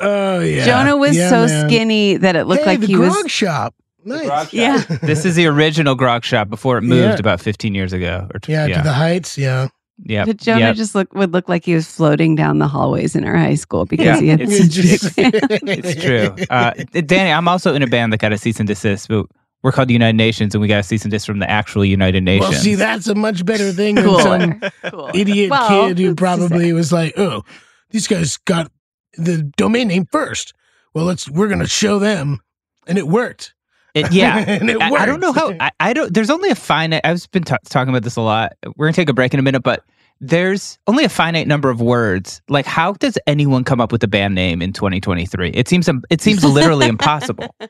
[0.00, 0.64] Oh yeah.
[0.66, 1.68] Jonah was Yeah, so man.
[1.68, 3.74] skinny that it looked Hey, like the he grog was shop.
[4.04, 4.52] Nice.
[4.52, 4.82] Yeah.
[5.02, 7.16] This is the original grog shop before it moved Yeah.
[7.18, 8.28] about 15 years ago.
[8.34, 9.36] Or t- Yeah, yeah, to the heights.
[9.38, 9.68] Yeah.
[10.04, 10.72] yeah, But Jonah yeah.
[10.72, 13.84] just look would look like he was floating down the hallways in our high school
[13.84, 16.34] because Yeah, he had it's such big just- It's true.
[16.50, 16.72] Uh,
[17.06, 19.26] Danny, I'm also in a band that got a cease and desist, but
[19.62, 21.84] we're called the United Nations, and we got a cease and desist from the actual
[21.84, 22.50] United Nations.
[22.50, 24.20] Well, see, that's a much better thing than Cooler.
[24.22, 24.60] some
[24.90, 25.10] Cool.
[25.14, 27.44] idiot Well, kid who probably was like, "Oh,
[27.90, 28.72] these guys got
[29.16, 30.52] the domain name first.
[30.94, 32.40] Well, let's we're gonna show them,"
[32.88, 33.54] and it worked.
[33.94, 34.38] It- yeah.
[34.48, 34.90] and it I.
[34.90, 35.52] I don't know how.
[35.60, 36.12] I, I don't.
[36.12, 37.02] There's only a finite.
[37.04, 38.52] I've been ta talking about this a lot.
[38.76, 39.84] We're gonna take a break in a minute, but
[40.20, 42.40] there's only a finite number of words.
[42.48, 45.50] Like, how does anyone come up with a band name in 2023?
[45.50, 45.88] It seems.
[46.10, 47.54] It seems literally impossible.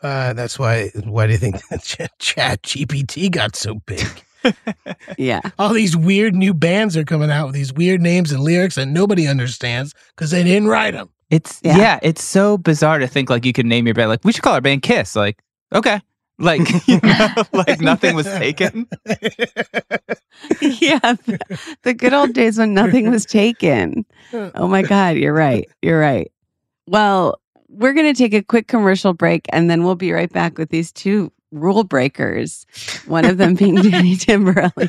[0.00, 0.90] Uh, that's why.
[1.04, 4.06] Why do you think Chat GPT got so big?
[5.18, 5.40] Yeah.
[5.58, 8.86] All these weird new bands are coming out with these weird names and lyrics that
[8.86, 11.08] nobody understands because they didn't write them.
[11.30, 11.76] It's Yeah.
[11.78, 11.98] yeah.
[12.02, 14.10] It's so bizarre to think like you could name your band.
[14.10, 15.16] Like we should call our band Kiss.
[15.16, 15.42] Like
[15.74, 16.00] okay.
[16.38, 18.86] Like you know, like nothing was taken.
[20.60, 21.14] yeah.
[21.26, 24.04] The, the good old days when nothing was taken.
[24.32, 25.16] Oh my God.
[25.16, 25.68] You're right.
[25.82, 26.30] You're right.
[26.86, 30.58] Well, we're going to take a quick commercial break and then we'll be right back
[30.58, 32.66] with these two rule breakers.
[33.06, 34.88] One of them being Danny Tamberelli.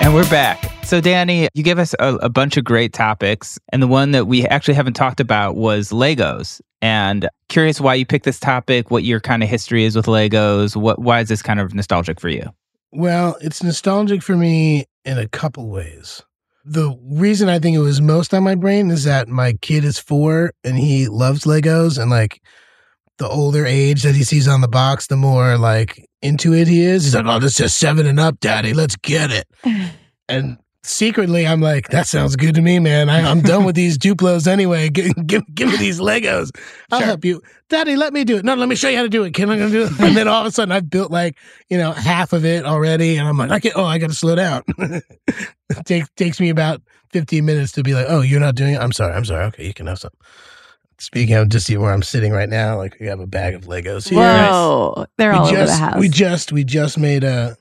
[0.00, 0.72] And we're back.
[0.82, 3.58] So, Danny, you gave us a, a, bunch of great topics.
[3.70, 6.62] And the one that we actually haven't talked about was Legos.
[6.80, 10.74] And curious why you picked this topic, what your kind of history is with Legos.
[10.74, 12.48] What, why is this kind of nostalgic for you?
[12.92, 16.22] Well, it's nostalgic for me in a couple ways.
[16.64, 19.98] The reason I think it was most on my brain is that my kid is
[19.98, 22.00] four and he loves Legos.
[22.00, 22.42] And like
[23.18, 26.82] the older age that he sees on the box, the more like into it he
[26.82, 27.04] is.
[27.04, 28.74] He's like, oh, this is seven and up, daddy.
[28.74, 29.48] Let's get it.
[30.28, 33.08] and secretly, I'm like, that sounds good to me, man.
[33.08, 34.88] I, am done with these Duplos anyway.
[34.88, 36.50] Give, give, give me these Legos.
[36.90, 37.06] I'll sure.
[37.06, 37.42] help you.
[37.68, 38.44] Daddy, let me do it.
[38.44, 39.34] No, let me show you how to do it.
[39.34, 40.00] Can I do it?
[40.00, 41.36] And then all of a sudden, I've built like,
[41.68, 43.16] you know, half of it already.
[43.16, 44.62] And I'm like, I can't, oh, I got to slow down.
[44.78, 45.04] it
[45.84, 48.80] takes, takes me about 15 minutes to be like, oh, you're not doing it?
[48.80, 49.14] I'm sorry.
[49.14, 49.44] I'm sorry.
[49.46, 50.10] Okay, you can have some.
[51.00, 53.62] Speaking of just see where I'm sitting right now, like we have a bag of
[53.62, 54.18] Legos here.
[54.18, 55.06] Whoa, nice.
[55.16, 55.98] they're all we over just, the house.
[55.98, 57.56] We just we just made a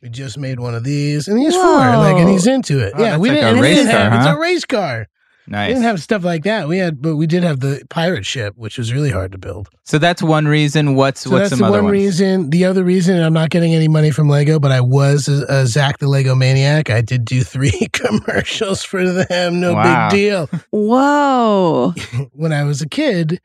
[0.00, 1.62] we just made one of these, and he's Whoa.
[1.62, 2.92] four, like, and he's into it.
[2.94, 3.58] Oh, yeah, we like didn't.
[3.58, 4.18] A race didn't car, have, huh?
[4.18, 5.08] It's a race car.
[5.48, 5.68] Nice.
[5.68, 6.66] We didn't have stuff like that.
[6.66, 9.68] We had, but we did have the pirate ship, which was really hard to build.
[9.84, 10.96] So that's one reason.
[10.96, 11.92] What's so what's that's some the other one ones?
[11.92, 12.50] reason.
[12.50, 15.66] The other reason, I'm not getting any money from Lego, but I was a, a
[15.66, 16.90] Zach the Lego Maniac.
[16.90, 19.60] I did do three commercials for them.
[19.60, 20.08] No Wow.
[20.10, 20.46] big deal.
[20.70, 21.94] Whoa.
[22.32, 23.40] when I was a kid,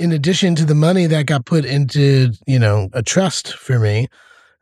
[0.00, 4.08] in addition to the money that got put into, you know, a trust for me,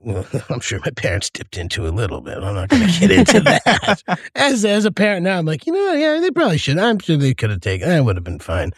[0.07, 2.38] well, I'm sure my parents dipped into a little bit.
[2.38, 4.21] I'm not going to get into that.
[4.37, 6.79] As as a parent now, I'm like, you know, yeah, they probably should.
[6.79, 7.88] I'm sure they could have taken.
[7.88, 8.73] That would have been fine.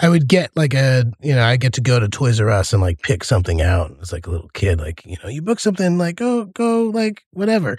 [0.00, 2.72] I would get like a, you know, I get to go to Toys R Us
[2.72, 3.94] and like pick something out.
[4.00, 7.24] It's like a little kid, like you know, you book something, like go go like
[7.32, 7.76] whatever.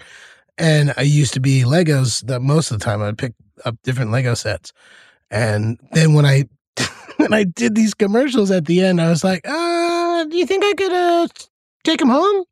[0.58, 2.24] And I used to be Legos.
[2.26, 3.32] That most of the time I'd pick
[3.64, 4.72] up different Lego sets.
[5.30, 6.44] And then when I
[7.16, 10.64] when I did these commercials at the end, I was like, uh, do you think
[10.64, 11.28] I could uh
[11.82, 12.44] take them home?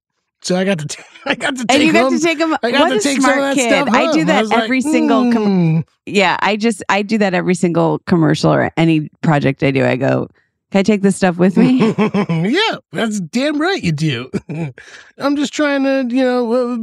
[0.43, 2.39] So I got to t- I got to take And you got home- to take
[2.39, 2.57] them.
[2.63, 3.71] I got What to a take some of smart that kid.
[3.71, 4.27] stuff I do home.
[4.27, 5.33] that like, every single.
[5.33, 9.71] Com- "Mm." yeah, I just I do that every single commercial or any project I
[9.71, 9.85] do.
[9.85, 10.29] I go,
[10.73, 11.95] can I take this stuff with me?
[12.29, 14.31] yeah, that's damn right you do.
[15.19, 16.77] I'm just trying to, you know, uh,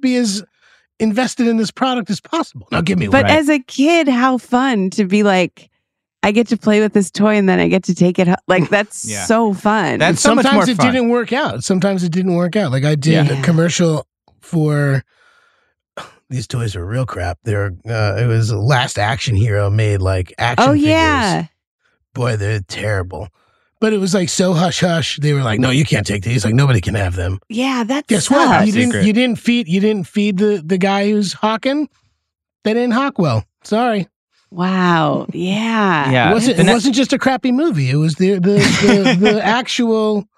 [0.00, 0.42] be as
[0.98, 2.66] invested in this product as possible.
[2.72, 5.68] Now give me But as a kid, how fun to be like,
[6.22, 8.26] I get to play with this toy and then I get to take it.
[8.28, 9.24] ho- Like that's Yeah.
[9.26, 9.98] so fun.
[9.98, 10.92] That's so much Sometimes more it fun.
[10.92, 11.62] didn't work out.
[11.64, 12.72] Sometimes it didn't work out.
[12.72, 13.38] Like I did Yeah.
[13.38, 14.06] a commercial
[14.40, 15.04] for
[16.28, 17.38] these toys are real crap.
[17.44, 20.88] They're uh, it was Last Action Hero made like action oh figures.
[20.88, 21.46] yeah,
[22.14, 23.28] Boy, they're terrible.
[23.78, 25.18] But it was like so hush hush.
[25.20, 26.46] They were like, "No, you can't take these.
[26.46, 27.84] Like nobody can have them." yeah.
[27.86, 28.48] that's Guess sucks.
[28.48, 28.66] what?
[28.66, 29.06] You didn't.
[29.06, 29.68] You didn't feed.
[29.68, 31.88] You didn't feed the the guy who's hawking.
[32.64, 33.44] They didn't hawk well.
[33.64, 34.08] Sorry.
[34.50, 35.26] Wow.
[35.32, 36.10] Yeah.
[36.10, 36.30] Yeah.
[36.30, 36.58] it wasn't.
[36.60, 37.90] It wasn't just a crappy movie.
[37.90, 40.28] It was the the the, the actual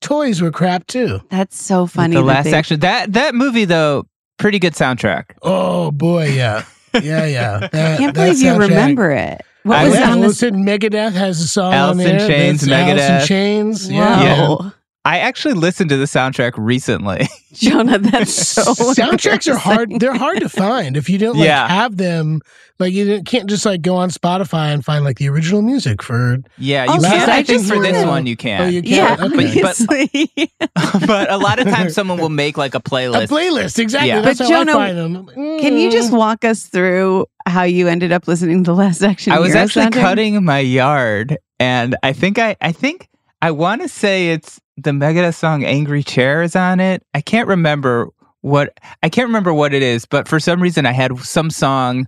[0.00, 1.20] toys were crap too.
[1.30, 2.14] That's so funny.
[2.16, 2.80] the that last they- action.
[2.80, 4.06] That that movie though,
[4.38, 5.24] pretty good soundtrack.
[5.42, 6.64] Oh boy, yeah.
[7.02, 7.58] yeah, yeah.
[7.62, 9.42] I can't that believe you remember it.
[9.64, 10.42] What I was was- yeah, on well, this?
[10.42, 12.18] it Megadeth has a song Alice on in.
[12.28, 13.20] Chains, That's Alice Megadeth.
[13.22, 13.88] in Chains.
[13.88, 13.94] Whoa.
[13.96, 14.70] Yeah.
[15.06, 17.28] I actually listened to the soundtrack recently.
[17.54, 19.92] Jonah, that's so Soundtracks are hard.
[20.00, 21.68] They're hard to find if you don't like Yeah.
[21.68, 22.40] have them.
[22.78, 26.38] Like you can't just like go on Spotify and find like the original music for.
[26.58, 27.30] yeah, you can.
[27.30, 28.60] I I think for this wanna- one you can.
[28.62, 28.90] Oh, you can.
[28.92, 29.62] Yeah, Okay.
[29.62, 30.30] But- obviously.
[31.06, 33.24] but a lot of times someone will make like a playlist.
[33.24, 33.52] a playlist.
[33.52, 34.08] playlist exactly.
[34.08, 34.20] Yeah.
[34.20, 35.26] That's But how Jonah, I find them.
[35.60, 36.18] Can you just Mm.
[36.18, 39.32] walk us through how you ended up listening to the last section?
[39.32, 39.92] I was actually soundtrack?
[40.00, 43.08] cutting my yard, and I think I, I think
[43.40, 47.02] I want to say it's the Megadeth song "Angry Chair" is on it.
[47.14, 48.08] I can't remember
[48.42, 52.06] what I can't remember what it is, but for some reason I had some song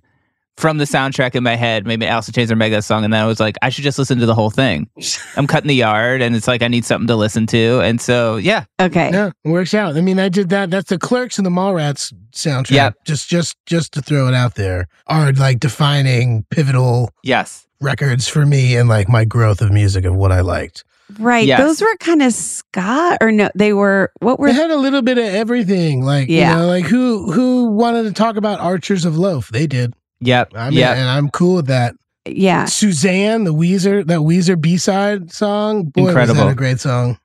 [0.57, 3.23] from the soundtrack in my head, maybe Alice in Chains or Megadeth song, and then
[3.23, 4.91] I was like, I should just listen to the whole thing.
[5.37, 8.37] I'm cutting the yard, and it's like I need something to listen to, and so
[8.37, 9.11] yeah, Okay.
[9.13, 9.97] Yeah, it works out.
[9.97, 10.71] I mean, I did that.
[10.71, 12.71] That's the Clerks and the Mallrats soundtrack.
[12.71, 13.05] Yep.
[13.05, 18.45] Just, just, just to throw it out there, are like defining pivotal yes, records for
[18.45, 20.85] me and like my growth of music of what I liked.
[21.19, 21.47] Right.
[21.47, 21.61] Yes.
[21.61, 25.01] Those were kind of ska or no, they were what were They had a little
[25.03, 26.05] bit of everything.
[26.05, 26.53] Like, Yeah.
[26.53, 29.49] you know, like who who wanted to talk about Archers of Loaf?
[29.51, 29.95] They did.
[30.21, 30.97] yep, I mean, yep.
[30.97, 31.95] and I'm cool with that.
[32.27, 32.67] yeah.
[32.67, 36.45] Suzanne, the Weezer, that Weezer B side song, boy, was Incredible.
[36.45, 37.19] that a great song.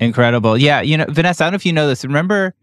[0.00, 0.56] Incredible.
[0.58, 0.80] Yeah.
[0.80, 2.04] You know, Vanessa, I don't know if you know this.
[2.04, 2.54] Remember,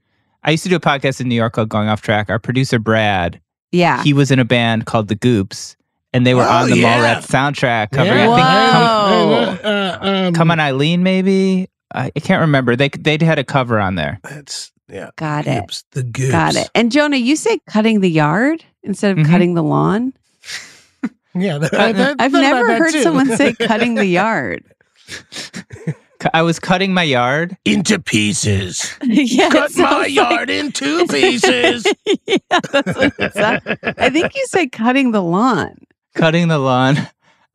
[0.43, 2.30] I used to do a podcast in New York called Going Off Track.
[2.30, 3.39] Our producer, Brad,
[3.71, 4.03] Yeah.
[4.03, 5.76] he was in a band called The Goops,
[6.16, 6.97] and they were Oh, on the yeah.
[7.20, 8.32] Mallrats soundtrack covering, Yeah.
[8.32, 9.70] I think, Come, Whoa.
[9.70, 11.70] Uh, uh, um, Come on Eileen, maybe?
[11.93, 12.76] I, I can't remember.
[12.76, 14.20] They they had a cover on there.
[14.24, 15.09] That's yeah.
[15.18, 15.84] Got it.
[15.91, 16.32] The Goops.
[16.32, 16.70] Got it.
[16.76, 19.30] And Jonah, you say cutting the yard instead of Mhm.
[19.30, 20.13] cutting the lawn?
[21.38, 23.01] Yeah, that, Uh, that- I've never heard too.
[23.03, 24.63] someone say cutting the yard.
[26.34, 27.57] I was cutting my yard.
[27.66, 28.95] into pieces.
[29.03, 29.49] yeah.
[29.49, 31.86] Cut my like- yard in two pieces.
[32.26, 32.38] yeah,
[32.72, 33.61] that's what it sounds-
[33.97, 35.76] I think you say cutting the lawn.
[36.16, 36.97] Cutting the lawn.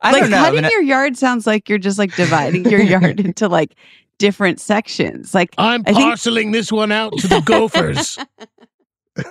[0.01, 0.37] I like don't know.
[0.37, 3.75] cutting Van- your yard sounds like you're just like dividing your yard into like
[4.17, 5.33] different sections.
[5.35, 8.17] Like I'm I think- parceling this one out to the Gophers.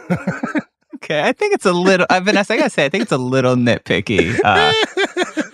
[0.97, 2.07] okay, I think it's a little.
[2.11, 4.39] Uh, Vanessa, I gotta say, I think it's a little nitpicky.
[4.45, 4.73] Uh,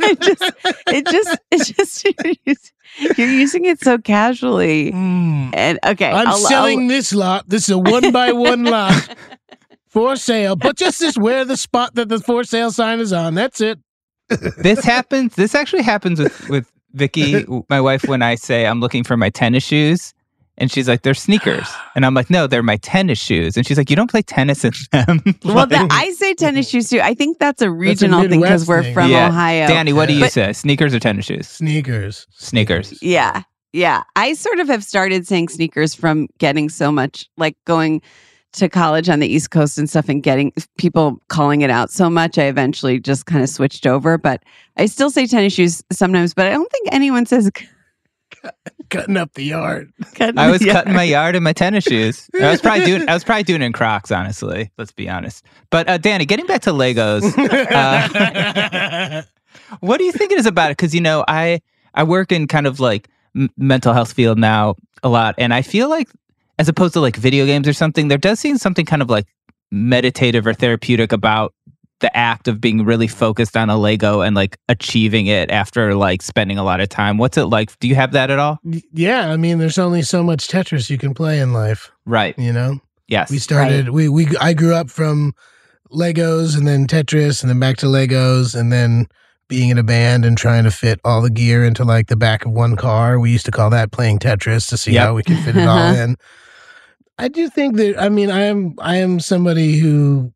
[0.01, 0.43] it just
[0.89, 4.93] it just it just you're using, you're using it so casually.
[4.93, 5.51] Mm.
[5.55, 7.49] And okay, I'm I'll- selling this lot.
[7.49, 9.17] This is a one by one lot
[9.89, 13.35] for sale, but just this where the spot that the for sale sign is on.
[13.35, 13.79] That's it.
[14.59, 15.35] this happens.
[15.37, 19.29] This actually happens with with Vicky, my wife, when I say I'm looking for my
[19.31, 20.15] tennis shoes,
[20.59, 23.77] and she's like, "They're sneakers," and I'm like, "No, they're my tennis shoes," and she's
[23.79, 27.01] like, "You don't play tennis in them." well, that, I say tennis shoes too.
[27.01, 29.29] I think that's a regional thing because we're from Yeah.
[29.29, 29.69] Ohio.
[29.69, 30.53] Danny, what do you But- say?
[30.53, 31.47] Sneakers or tennis shoes?
[31.49, 32.27] Sneakers.
[32.33, 32.99] Sneakers.
[33.03, 33.43] Yeah.
[33.73, 34.03] Yeah.
[34.17, 38.01] I sort of have started saying sneakers from getting so much like going
[38.57, 42.11] to college on the East Coast and stuff and getting people calling it out so
[42.11, 42.39] much.
[42.39, 44.43] I eventually just kind of switched over, but
[44.77, 47.51] I still say tennis shoes sometimes, but I don't think anyone says
[48.91, 49.93] Cutting up the yard.
[50.15, 52.29] cutting I was the cutting my yard in my tennis shoes.
[52.41, 53.09] I was probably doing.
[53.09, 54.71] I was probably doing it in Crocs, honestly.
[54.79, 55.45] Let's be honest.
[55.71, 57.23] But uh, Danny, getting back to Legos,
[57.73, 59.23] uh,
[59.81, 60.77] what do you think it is about it?
[60.77, 61.61] Because you know, I
[61.95, 65.63] I work in kind of like m- mental health field now a lot, and I
[65.63, 66.09] feel like
[66.59, 69.27] as opposed to like video games or something, there does seem something kind of like
[69.71, 71.53] meditative or therapeutic about
[72.01, 76.21] the act of being really focused on a Lego and like achieving it after like
[76.23, 77.17] spending a lot of time.
[77.17, 77.79] What's it like?
[77.81, 78.59] Do you have that at all?
[78.93, 81.91] yeah, I mean, there's only so much Tetris you can play in life.
[82.05, 82.39] Right.
[82.39, 83.31] You know, Yes.
[83.31, 83.89] we started.
[83.91, 85.33] We we I grew up from
[85.91, 89.07] Legos and then Tetris and then back to Legos and then
[89.49, 92.45] being in a band and trying to fit all the gear into like the back
[92.45, 93.19] of one car.
[93.21, 95.03] We used to call that playing Tetris to see Yep.
[95.07, 96.17] how we could fit it all in.
[97.19, 100.33] I do think that I mean I am I am somebody who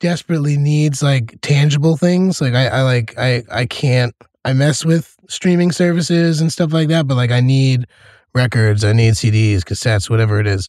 [0.00, 2.40] desperately needs like tangible things.
[2.40, 6.88] Like I, I like I I can't I mess with streaming services and stuff like
[6.88, 7.86] that, but like I need
[8.34, 10.68] records, I need CDs, cassettes, whatever it is.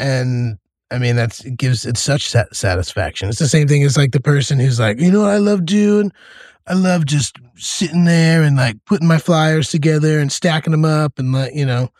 [0.00, 0.58] And
[0.90, 3.28] I mean that's it gives it such sat- satisfaction.
[3.28, 5.64] It's the same thing as like the person who's like, you know what I love
[5.64, 6.12] doing?
[6.66, 11.18] I love just sitting there and like putting my flyers together and stacking them up
[11.18, 11.90] and like, you know,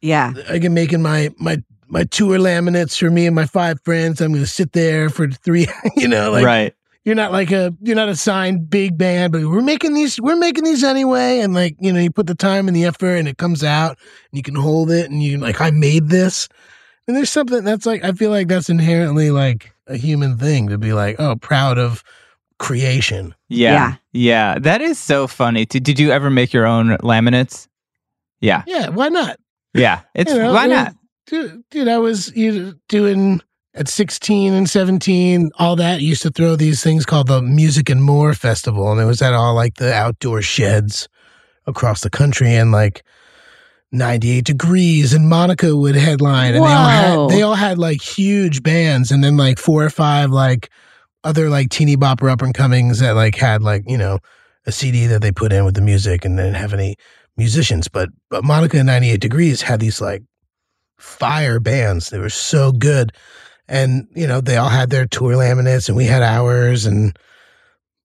[0.00, 0.32] Yeah.
[0.48, 4.20] I can making my my my tour laminates for me and my five friends.
[4.20, 5.66] I'm gonna sit there for three,
[5.96, 6.74] you know, like right.
[7.04, 10.36] you're not like a you're not a signed big band, but we're making these we're
[10.36, 11.40] making these anyway.
[11.40, 13.90] And like, you know, you put the time and the effort and it comes out
[13.90, 16.48] and you can hold it and you like, I made this.
[17.06, 20.78] And there's something that's like I feel like that's inherently like a human thing to
[20.78, 22.02] be like, oh, proud of
[22.58, 23.34] creation.
[23.48, 23.96] Yeah.
[24.12, 24.58] Yeah.
[24.58, 25.66] That is so funny.
[25.66, 27.68] Did, did you ever make your own laminates?
[28.40, 28.62] Yeah.
[28.66, 29.38] Yeah, why not?
[29.74, 30.00] Yeah.
[30.14, 30.94] It's You know, why it was- not?
[31.26, 33.40] Dude, I was you doing
[33.74, 38.02] at 16 and 17, all that used to throw these things called the Music and
[38.02, 38.90] More Festival.
[38.92, 41.08] And it was at all like the outdoor sheds
[41.66, 42.54] across the country.
[42.54, 43.02] And like
[43.90, 46.54] 98 Degrees and Monica would headline.
[46.54, 49.10] And they all, had, they all had like huge bands.
[49.10, 50.70] And then like four or five like
[51.24, 54.18] other like teeny bopper up and comings that like had like, you know,
[54.66, 56.96] a CD that they put in with the music and didn't have any
[57.36, 57.88] musicians.
[57.88, 60.22] But, but Monica and 98 Degrees had these like
[60.98, 62.10] fire bands.
[62.10, 63.12] They were so good.
[63.68, 66.84] And, you know, they all had their tour laminates and we had ours.
[66.86, 67.18] And,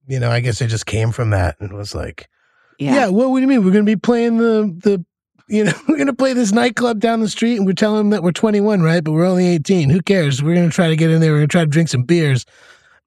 [0.08, 2.30] you know, I guess it just came from that and was like,
[2.78, 2.96] yeah.
[2.96, 3.08] Yeah.
[3.08, 3.64] what, what do you mean?
[3.64, 5.06] We're going to be playing the, the,
[5.48, 8.10] you know, we're going to play this nightclub down the street and we're telling them
[8.12, 9.04] that we're 21, right?
[9.04, 9.90] But we're only 18.
[9.90, 10.42] Who cares?
[10.42, 11.32] We're going to try to get in there.
[11.32, 12.46] We're going to try to drink some beers.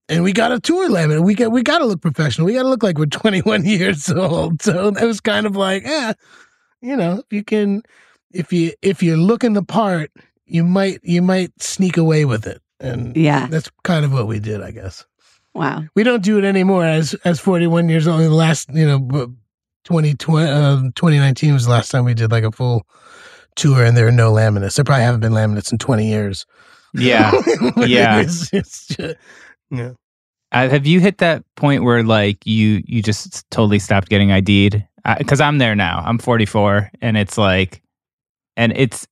[0.08, 1.24] And we got a tour laminate.
[1.24, 2.46] We got, we got to look professional.
[2.46, 4.60] We got to look like we're 21 years old.
[4.60, 6.12] So that was kind of like, eh,
[6.82, 7.82] you know, if you can,
[8.34, 10.10] if you, if you're looking the part,
[10.46, 12.60] you might, you might sneak away with it.
[12.80, 13.46] And Yeah.
[13.46, 15.04] that's kind of what we did, I guess
[15.54, 15.84] Wow.
[15.94, 19.26] we don't do it anymore as as 41 years old the last you know b-
[19.84, 22.86] 2020 uh, 2019 was the last time we did like a full
[23.54, 26.46] tour and there are no laminates there probably haven't been laminates in 20 years
[26.94, 27.32] Yeah.
[27.76, 28.20] Yeah.
[28.20, 29.16] It's- it's just-
[29.70, 29.90] yeah
[30.52, 34.82] Uh, have you hit that point where like you you just totally stopped getting ID'd?
[35.18, 36.02] Because I'm there now.
[36.06, 37.82] I'm 44, and it's like,
[38.56, 39.06] and it's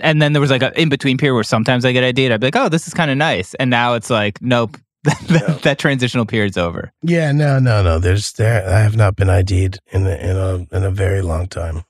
[0.00, 2.30] and then there was like an in between period where sometimes I get ID'd.
[2.32, 5.60] I'd be like, oh, this is kind of nice, and now it's like, nope, that,
[5.64, 6.90] that transitional period's over.
[7.02, 10.76] yeah no no no there's there i have not been id'd in a, in a
[10.76, 11.82] in a very long time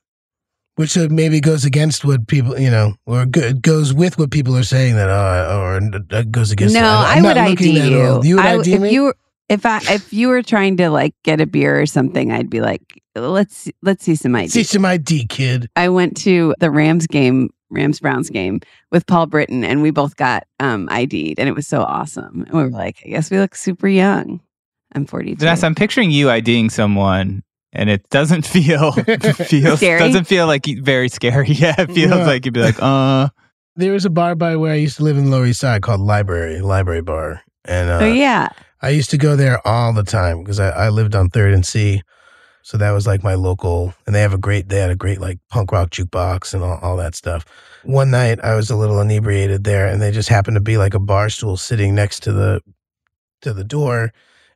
[0.75, 4.57] which uh, maybe goes against what people you know or go, goes with what people
[4.57, 5.79] are saying that uh, or
[6.11, 8.21] uh, goes against no, I'm I not would ID you.
[8.23, 9.15] you would I, ID if me you were,
[9.49, 12.61] if I if you were trying to like get a beer or something, I'd be
[12.61, 14.49] like, let's let's see some ID.
[14.49, 18.59] see some id kid I went to the Rams game, Rams Browns game
[18.91, 22.43] with Paul Britton, and we both got um ID'd, and it was so awesome.
[22.47, 24.41] And we were like, I guess we look super young.
[24.93, 25.37] I'm 42.
[25.39, 27.43] Vanessa, I'm picturing you IDing someone,
[27.73, 28.91] and it doesn't feel
[29.45, 29.99] feels Scary?
[29.99, 31.47] doesn't feel like very scary.
[31.51, 32.25] Yeah, it feels Yeah.
[32.25, 33.27] like you'd be like, uh,
[33.75, 35.81] There was a bar by where I used to live in the Lower East Side
[35.81, 37.41] called Library, Library Bar.
[37.65, 38.49] And uh, oh yeah,
[38.81, 41.65] I used to go there all the time because I, I lived on Third and
[41.65, 42.01] C.
[42.63, 45.21] So that was like my local, and they have a great, they had a great
[45.21, 47.45] like punk rock jukebox and all, all that stuff.
[47.83, 50.95] One night I was a little inebriated there and they just happened to be like
[50.95, 52.61] a bar stool sitting next to the,
[53.41, 54.11] to the door.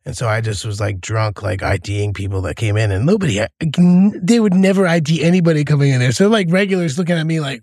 [0.06, 3.46] And so I just was like drunk, like IDing people that came in and nobody,
[3.60, 6.12] they would never ID anybody coming in there.
[6.12, 7.62] So like regulars looking at me like,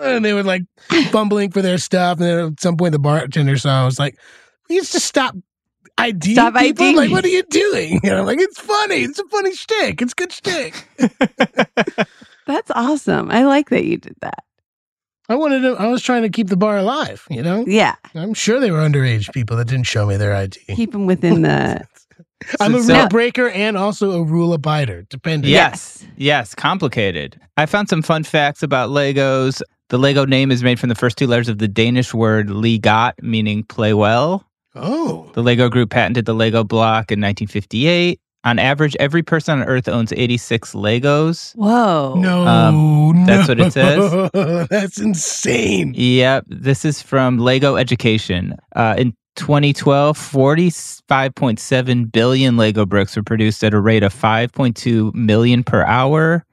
[0.00, 0.62] and they were like
[1.10, 2.18] fumbling for their stuff.
[2.18, 4.18] And then at some point the bartender saw, I was like,
[4.70, 5.36] you just stop
[5.98, 6.84] ID Stop people?
[6.84, 8.00] IDing Like, what are you doing?
[8.04, 8.96] And I'm like, it's funny.
[8.96, 10.02] It's a funny shtick.
[10.02, 10.88] It's good shtick.
[12.46, 13.30] that's awesome.
[13.30, 14.44] I like that you did that.
[15.28, 17.64] I wanted to, I was trying to keep the bar alive, you know?
[17.66, 20.60] Yeah, I'm sure they were underage people that didn't show me their ID.
[20.74, 21.84] keep them within the.
[22.60, 25.50] I'm a rule breaker and also a rule abider, depending.
[25.50, 26.04] Yes.
[26.16, 27.40] Yes, complicated.
[27.56, 29.62] I found some fun facts about Legos.
[29.88, 32.82] The Lego name is made from the first two letters of the Danish word leg
[32.82, 34.44] godt, meaning play well.
[34.76, 35.30] Oh.
[35.34, 38.20] The Lego group patented the Lego block in 1958.
[38.44, 41.52] On average, every person on Earth owns 86 Legos.
[41.56, 42.14] Whoa.
[42.16, 44.30] No, Um, that's what it says.
[44.70, 45.94] that's insane.
[45.96, 48.54] Yep, this is from Lego Education.
[48.76, 55.64] Uh, in 2012, 45.7 billion Lego bricks were produced at a rate of 5.2 million
[55.64, 56.44] per hour.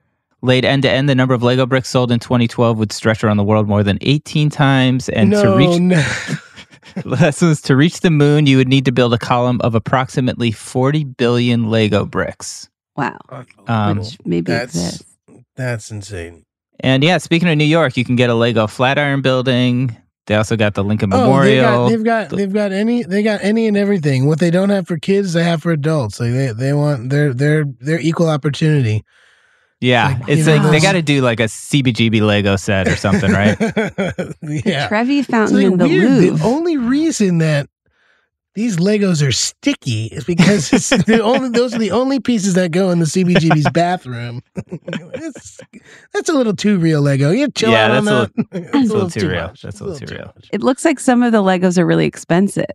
[0.41, 3.37] Laid end to end, the number of Lego bricks sold in 2012 would stretch around
[3.37, 5.09] the world more than 18 times.
[5.09, 6.03] And no, to reach no.
[7.05, 11.03] lessons to reach the moon, you would need to build a column of approximately 40
[11.03, 12.69] billion Lego bricks.
[12.95, 13.17] Wow.
[13.67, 15.03] Um, Which maybe that's exists.
[15.55, 16.43] that's insane.
[16.79, 19.97] and yeah, speaking of New York, you can get a Lego Flatiron building.
[20.27, 21.89] They also got the Lincoln Oh, Memorial.
[21.89, 24.25] they've got, they've got they've got any they got any and everything.
[24.25, 26.19] What they don't have for kids, they have for adults.
[26.19, 29.03] Like they they want their their their equal opportunity.
[29.83, 32.87] Yeah, Like, it's you know, like they got to do like a CBGB Lego set
[32.87, 33.57] or something, right?
[34.65, 34.87] yeah.
[34.87, 36.09] Trevi Fountain like in the weird.
[36.09, 36.37] Louvre.
[36.37, 37.67] The only reason that
[38.55, 42.71] these Legos are sticky is because it's the only those are the only pieces that
[42.71, 44.41] go in the CBGB's bathroom.
[45.15, 45.59] It's-
[46.13, 47.31] that's a little too real Lego.
[47.31, 48.45] You chill Yeah, out on that's that.
[48.51, 49.47] a That's a little too real.
[49.47, 49.61] much.
[49.63, 50.25] That's a little too real.
[50.27, 50.49] much.
[50.53, 52.65] It looks like some of the Legos are really expensive.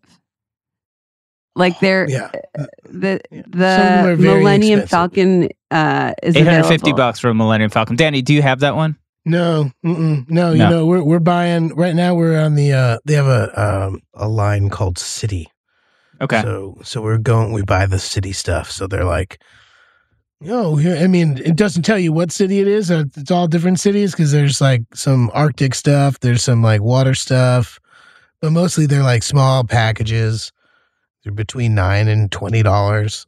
[1.57, 2.31] Like they're Yeah.
[2.59, 3.41] Uh, the Yeah.
[3.43, 4.91] Some of them the are Millennium expensive.
[4.91, 6.97] Falcon uh is 850 available.
[6.97, 7.97] bucks for a Millennium Falcon.
[7.97, 8.97] Danny, do you have that one?
[9.25, 12.15] No, mm-mm, no, you know we're we're buying right now.
[12.15, 15.49] We're on the uh they have a um a line called City.
[16.21, 16.41] Okay.
[16.43, 18.71] So so we're going we buy the city stuff.
[18.71, 19.41] So they're like
[20.47, 22.91] Oh, I mean it doesn't tell you what city it is.
[22.91, 27.15] Uh, It's all different cities because there's like some Arctic stuff, there's some like water
[27.15, 27.79] stuff.
[28.41, 30.53] but mostly they're like small packages.
[31.29, 33.27] They're between nine and twenty dollars.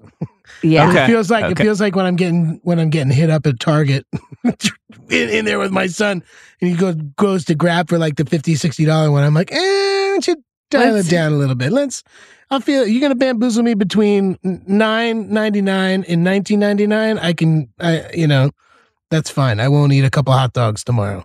[0.62, 0.88] Yeah.
[0.88, 1.04] Okay.
[1.04, 3.60] It feels like it feels like when I'm getting when I'm getting hit up at
[3.60, 4.06] Target
[4.44, 6.22] in, in there with my son,
[6.62, 9.22] and he goes goes to grab for like the 50 60 dollar one.
[9.22, 10.36] I'm like, eh, why don't you
[10.70, 11.72] dial Let's- it down a little bit.
[11.72, 12.02] Let's.
[12.50, 17.18] I feel you're gonna bamboozle me between nine ninety nine and nineteen ninety nine.
[17.18, 18.50] I can, I you know,
[19.10, 19.60] that's fine.
[19.60, 21.22] I won't eat a couple hot dogs tomorrow.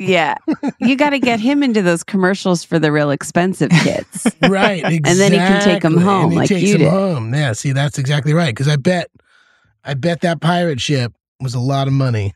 [0.00, 0.34] Yeah.
[0.80, 4.26] You got to get him into those commercials for the real expensive kits.
[4.48, 4.96] Right, exactly.
[5.10, 6.90] And then he can take 'em home And he like takes you 'em did.
[6.90, 7.34] home.
[7.34, 8.48] Yeah, see, that's exactly right.
[8.54, 9.10] Because I bet,
[9.84, 12.34] I bet that pirate ship was a lot of money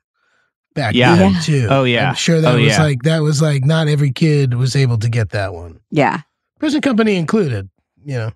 [0.75, 1.17] back Yeah.
[1.17, 1.41] then Yeah.
[1.41, 1.67] too.
[1.71, 2.11] Oh, yeah.
[2.11, 2.83] I'm sure that Oh, was yeah.
[2.83, 6.21] like that was like not every kid was able to get that one, Yeah.
[6.61, 7.69] prison company included.
[8.05, 8.31] You know,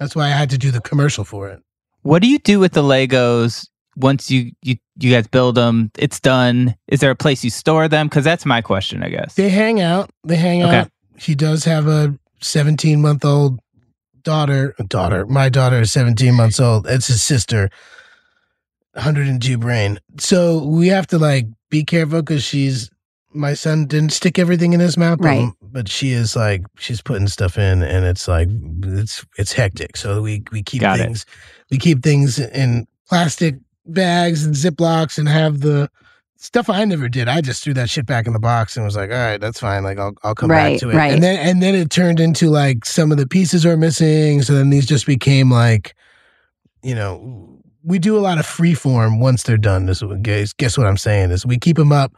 [0.00, 1.60] that's why I had to do the commercial for it.
[2.02, 5.90] What do you do with the Legos once you you you guys build them?
[5.98, 6.74] It's done.
[6.88, 8.08] Is there a place you store them?
[8.08, 9.34] Because that's my question, I guess.
[9.34, 10.10] They hang out.
[10.24, 10.76] They hang Okay.
[10.78, 10.90] out.
[11.18, 13.60] He does have a 17 month old
[14.22, 14.74] daughter.
[14.88, 15.26] Daughter.
[15.26, 16.86] My daughter is 17 months old.
[16.86, 17.70] It's his sister.
[18.94, 19.98] 102 brain.
[20.18, 22.90] So we have to like be careful because she's
[23.34, 25.48] my son didn't stick everything in his mouth, but- Right.
[25.62, 28.48] But she is like she's putting stuff in, and it's like
[28.84, 29.96] it's it's hectic.
[29.96, 31.04] So we we keep Got it.
[31.04, 31.24] things
[31.70, 33.54] we keep things in plastic
[33.86, 35.90] bags and ziplocs, and have the
[36.36, 37.28] stuff I never did.
[37.28, 39.60] I just threw that shit back in the box and was like, all right, that's
[39.60, 39.84] fine.
[39.84, 40.96] Like I'll I'll come Right, back to it.
[40.96, 41.12] right.
[41.12, 44.42] And then and then it turned into like some of the pieces are missing.
[44.42, 45.94] So then these just became like,
[46.82, 47.48] you know,
[47.84, 49.86] we do a lot of free form once they're done.
[49.86, 52.12] This guess guess what I'm saying is we keep them up.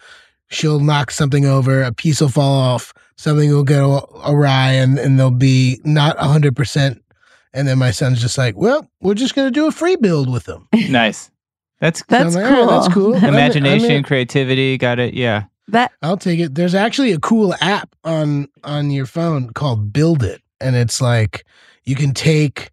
[0.50, 5.18] She'll knock something over, a piece will fall off, something will go awry, and and
[5.18, 7.02] they'll be not hundred percent.
[7.52, 10.44] And then my son's just like, well, we're just gonna do a free build with
[10.44, 10.68] them.
[10.88, 11.30] nice.
[11.84, 12.56] That's So That's like, cool.
[12.60, 13.14] "All right, that's cool.
[13.14, 14.78] I'm in- I'm imagination, creativity.
[14.78, 15.12] Got it.
[15.12, 15.44] Yeah.
[15.68, 16.54] That I'll take it.
[16.54, 21.44] There's actually a cool app on on your phone called Brickit, and it's like
[21.84, 22.70] you can take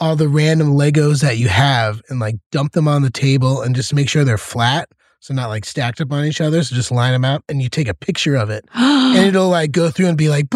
[0.00, 3.74] all the random Legos that you have and like dump them on the table and
[3.74, 4.88] just make sure they're flat,
[5.18, 6.62] so not like stacked up on each other.
[6.62, 9.72] So just line them out, and you take a picture of it, and it'll like
[9.72, 10.46] go through and be like,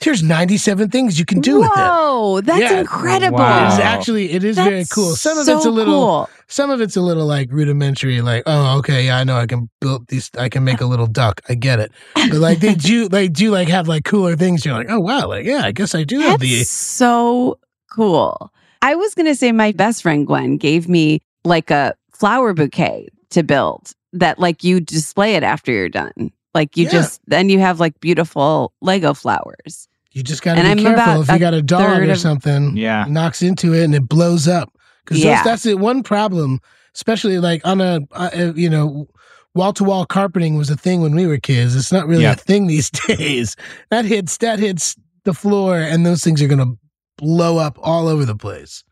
[0.00, 2.80] "Brrr, "Here's 97 things you can do with it." Whoa, that's Yeah.
[2.80, 3.38] incredible.
[3.38, 3.68] Wow.
[3.68, 5.14] It's actually it is That's very cool.
[5.16, 6.30] Some of so it's a little cool.
[6.46, 9.68] some of it's a little like rudimentary, like, oh, okay, yeah, I know I can
[9.80, 11.40] build these I can make a little duck.
[11.48, 11.92] I get it.
[12.14, 14.64] But like they do they do like have like cooler things.
[14.64, 17.58] You're like, oh wow, like yeah, I guess I do have That's the so
[17.90, 18.52] cool.
[18.82, 23.08] I was going to say my best friend Gwen gave me like a flower bouquet
[23.30, 26.30] to build that like you display it after you're done.
[26.54, 26.90] Like you Yeah.
[26.90, 29.88] just then you have like beautiful Lego flowers.
[30.12, 32.18] you just gotta And be I'm careful if you got a dog third or of-
[32.18, 33.04] something Yeah.
[33.08, 34.72] knocks into it and it blows up.
[35.04, 35.42] Because Yeah.
[35.44, 35.78] that's it.
[35.78, 36.60] One problem,
[36.94, 39.06] especially like on a uh, you know
[39.54, 41.76] wall to wall carpeting was a thing when we were kids.
[41.76, 42.32] It's not really Yeah.
[42.32, 43.54] a thing these days.
[43.90, 46.72] That hits that hits the floor, and those things are gonna
[47.18, 48.82] blow up all over the place.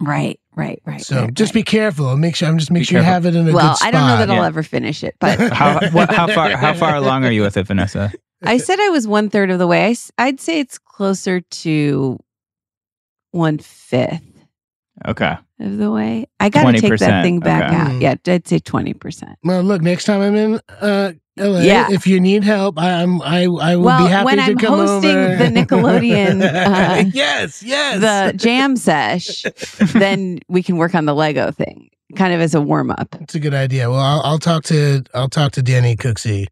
[0.00, 1.00] Right, right, right.
[1.00, 1.60] So right, just right.
[1.60, 2.16] be careful.
[2.16, 3.92] Make sure I'm just make Be sure you have it in a well, good spot.
[3.92, 6.74] Well, I don't know that I'll ever finish it, but How what, how far how
[6.74, 8.12] far along are you with it, Vanessa?
[8.42, 9.96] I said I was one third of the way.
[10.18, 12.18] I'd say it's closer to
[13.30, 14.22] one fifth
[15.06, 15.36] Okay.
[15.60, 16.26] of the way.
[16.40, 17.76] I got to take 20%, that thing back okay.
[17.76, 17.90] out.
[17.90, 18.02] Mm.
[18.02, 19.38] Yeah, I'd say twenty percent.
[19.44, 21.88] Well, look, next time I'm in uh, LA, Yeah.
[21.90, 24.24] if you need help, I, I'm I I will Well, be happy to do that.
[24.24, 25.36] when to I'm come hosting over.
[25.36, 26.42] the Nickelodeon,
[27.06, 28.00] uh, yes, yes.
[28.00, 29.42] The jam sesh,
[29.94, 33.14] then we can work on the Lego thing, kind of as a warm up.
[33.20, 33.90] It's a good idea.
[33.90, 36.46] Well, I'll, I'll talk to I'll talk to Danny Cooksey.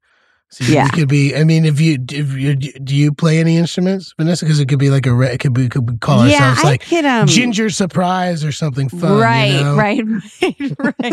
[0.49, 0.87] See, Yeah.
[0.87, 1.35] it could be.
[1.35, 4.45] I mean, if you if you do you play any instruments, Vanessa?
[4.45, 6.69] Because it could be like a it could be could we call yeah, ourselves I
[6.69, 9.19] like could um, Ginger Surprise or something fun.
[9.21, 9.75] right, you know?
[9.77, 10.01] right,
[10.79, 11.13] right,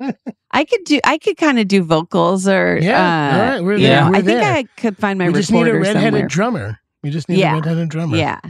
[0.00, 0.16] right.
[0.54, 1.00] I could do.
[1.04, 4.16] I could kind of do vocals or Yeah, uh, all right, we're there, know, we're
[4.16, 4.52] I think there.
[4.54, 6.26] I could find my we just need a redheaded somewhere.
[6.28, 6.78] drummer.
[7.02, 7.52] We just need Yeah.
[7.52, 8.16] a redheaded drummer.
[8.16, 8.40] Yeah,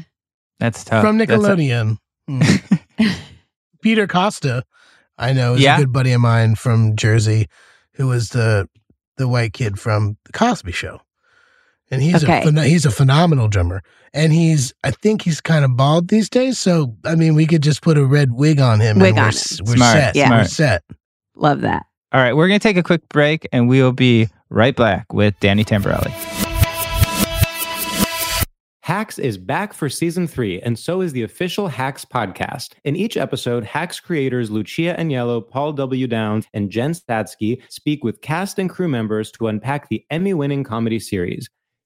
[0.60, 1.02] That's tough.
[1.02, 1.98] from That's a- Nickelodeon.
[2.30, 3.16] Mm.
[3.82, 4.64] Peter Costa,
[5.18, 5.76] I know, is Yeah?
[5.76, 7.48] a good buddy of mine from Jersey,
[7.94, 8.68] who was the
[9.16, 11.00] the white kid from the Cosby Show,
[11.90, 12.42] and he's Okay.
[12.42, 13.82] a phen- he's a phenomenal drummer,
[14.12, 16.58] and he's I think he's kind of bald these days.
[16.58, 19.22] So I mean, we could just put a red wig on him, Wig and we're,
[19.22, 19.64] on him.
[19.66, 20.16] we're Smart, set.
[20.16, 20.30] Yeah.
[20.30, 20.82] We're set.
[21.36, 21.86] love that.
[22.14, 25.12] All right, we're going to take a quick break and we will be right back
[25.12, 26.12] with Danny Tamberelli.
[28.82, 32.74] Hacks is back for season three, and so is the official Hacks podcast.
[32.84, 36.06] In each episode, Hacks creators Lucia Aniello, Paul W.
[36.06, 40.62] Downs, and Jen Statsky speak with cast and crew members to unpack the Emmy winning
[40.62, 41.48] comedy series.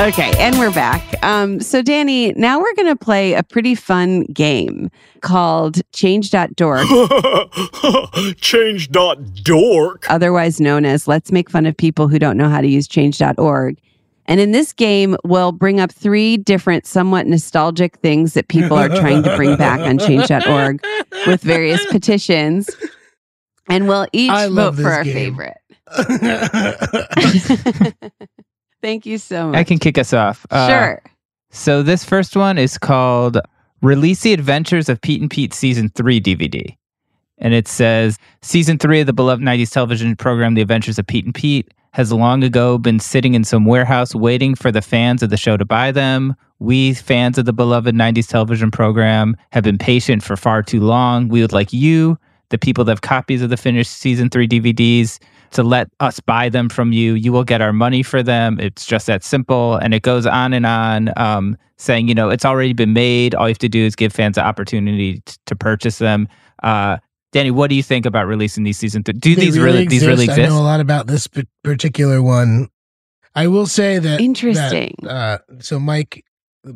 [0.00, 1.22] Okay, and we're back.
[1.22, 4.90] Um, so, Danny, now we're going to play a pretty fun game
[5.20, 6.86] called Change.dork,
[8.40, 10.10] Change.dork.
[10.10, 13.76] otherwise known as Let's Make Fun of People Who Don't Know How to Use Change.org.
[14.24, 18.88] And in this game, we'll bring up three different, somewhat nostalgic things that people are
[18.88, 20.82] trying to bring back on Change.org
[21.26, 22.70] with various petitions.
[23.68, 25.36] And we'll each vote for our game.
[25.36, 25.58] favorite.
[28.82, 29.56] Thank you so much.
[29.56, 30.46] I can kick us off.
[30.50, 31.02] Uh, sure.
[31.50, 33.38] So this first one is called
[33.82, 36.76] Release the Adventures of Pete and Pete Season 3 DVD.
[37.38, 41.24] And it says Season 3 of the beloved 90s television program The Adventures of Pete
[41.24, 45.30] and Pete has long ago been sitting in some warehouse waiting for the fans of
[45.30, 46.36] the show to buy them.
[46.60, 51.28] We, fans of the beloved 90s television program, have been patient for far too long.
[51.28, 52.18] We would like you,
[52.50, 55.18] the people that have copies of the finished Season 3 DVDs,
[55.52, 57.14] to let us buy them from you.
[57.14, 58.58] You will get our money for them.
[58.60, 59.76] It's just that simple.
[59.76, 63.34] And it goes on and on, um, saying, you know, it's already been made.
[63.34, 66.28] All you have to do is give fans the opportunity t- to purchase them.
[66.62, 66.98] Uh,
[67.32, 69.02] Danny, what do you think about releasing these season?
[69.02, 70.40] Th- do They these really these really exist?
[70.40, 72.68] I know a lot about this p- particular one.
[73.34, 74.94] I will say that that, Interesting.
[75.06, 76.24] uh, so Mike,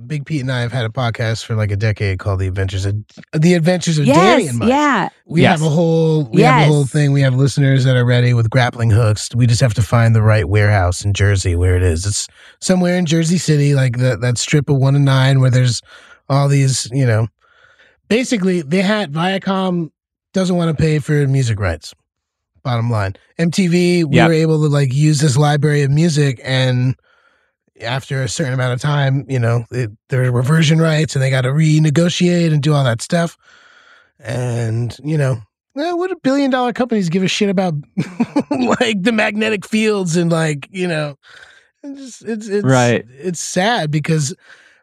[0.07, 2.87] Big Pete, and I have had a podcast for like a decade called "The Adventures
[2.87, 2.97] of
[3.35, 5.11] The Adventures of Danny and Mike." Yeah.
[5.27, 5.59] We Yes.
[5.61, 7.13] have a whole we have a whole thing.
[7.13, 9.29] We have listeners that are ready with grappling hooks.
[9.35, 12.07] We just have to find the right warehouse in Jersey where it is.
[12.07, 12.27] It's
[12.63, 15.83] somewhere in Jersey City, like that that strip of one and nine where there's
[16.31, 17.29] all these, you know.
[18.09, 19.91] Basically, they had Viacom
[20.33, 21.93] doesn't want to pay for music rights.
[22.63, 24.29] Bottom line, MTV, we Yep.
[24.29, 26.95] were able to like use this library of music, and
[27.81, 31.31] after a certain amount of time, you know, it, there were reversion rights, and they
[31.31, 33.37] got to renegotiate and do all that stuff.
[34.21, 35.39] And you know,
[35.75, 37.75] well, what do billion dollar companies give a shit about
[38.51, 41.17] like the magnetic fields and like you know,
[41.83, 43.05] it's it's it's Right.
[43.19, 44.35] It's sad because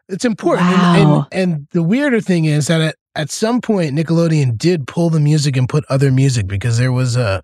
[0.08, 0.68] it's important.
[0.68, 1.26] And- Wow.
[1.32, 5.20] And, and the weirder thing is that at, at some point Nickelodeon did pull the
[5.20, 7.42] music and put other music because there was a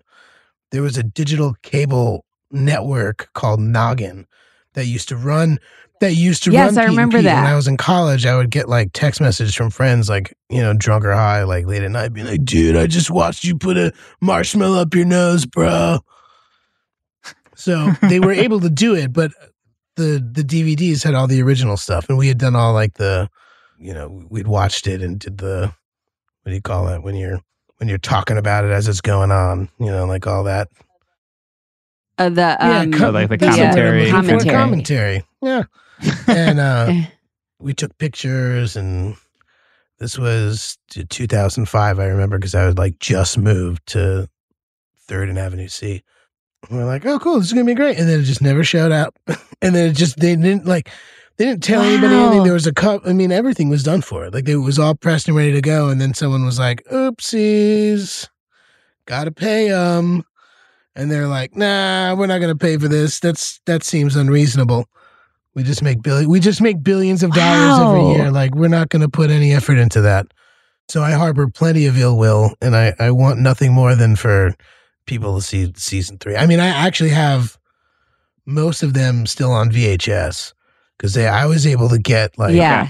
[0.71, 4.27] there was a digital cable network called Noggin
[4.79, 5.59] that used to run
[5.99, 7.25] that used to Yes, run I Pete and remember Pete.
[7.25, 7.43] that.
[7.43, 10.61] When I was in college, I would get like text messages from friends like, you
[10.61, 13.57] know, drunk or high, like late at night, being like, dude, I just watched you
[13.57, 15.99] put a marshmallow up your nose, bro.
[17.55, 19.31] So they were able to do it, but
[19.97, 23.29] the the DVDs had all the original stuff, and we had done all like the,
[23.77, 25.73] you know, we'd watched it and did the,
[26.43, 27.41] what do you call it when you're
[27.77, 30.69] when you're talking about it as it's going on, you know, like all that.
[32.19, 34.11] Uh, the um, co- Oh, like the that's what commentary.
[34.11, 34.55] looking for, Commentary.
[34.55, 35.23] commentary.
[35.41, 35.63] Yeah,
[36.27, 37.05] and uh, Eh.
[37.59, 39.15] we took pictures, and
[39.99, 41.99] this was 2005.
[41.99, 44.29] I remember because I was like just moved to
[45.07, 46.03] Third and Avenue C.
[46.69, 48.63] And we're like, oh, cool, this is gonna be great, and then it just never
[48.65, 49.15] showed up,
[49.61, 50.89] and then it just they didn't like.
[51.37, 52.43] They didn't tell anybody anything.
[52.43, 53.03] There was a cup.
[53.05, 54.33] I mean, everything was done for it.
[54.33, 55.87] Like it was all pressed and ready to go.
[55.87, 58.27] And then someone was like, "Oopsies,
[59.05, 60.25] gotta pay them."
[60.95, 63.19] And they're like, "Nah, we're not gonna pay for this.
[63.19, 64.85] That's that seems unreasonable.
[65.55, 66.29] We just make billion.
[66.29, 67.89] We just make billions of dollars Wow.
[67.89, 68.31] every year.
[68.31, 70.27] Like we're not gonna put any effort into that."
[70.89, 74.55] So I harbor plenty of ill will, and I I want nothing more than for
[75.05, 76.35] people to see season three.
[76.35, 77.57] I mean, I actually have
[78.45, 80.53] most of them still on VHS
[80.97, 82.89] because they I was able to get like yeah.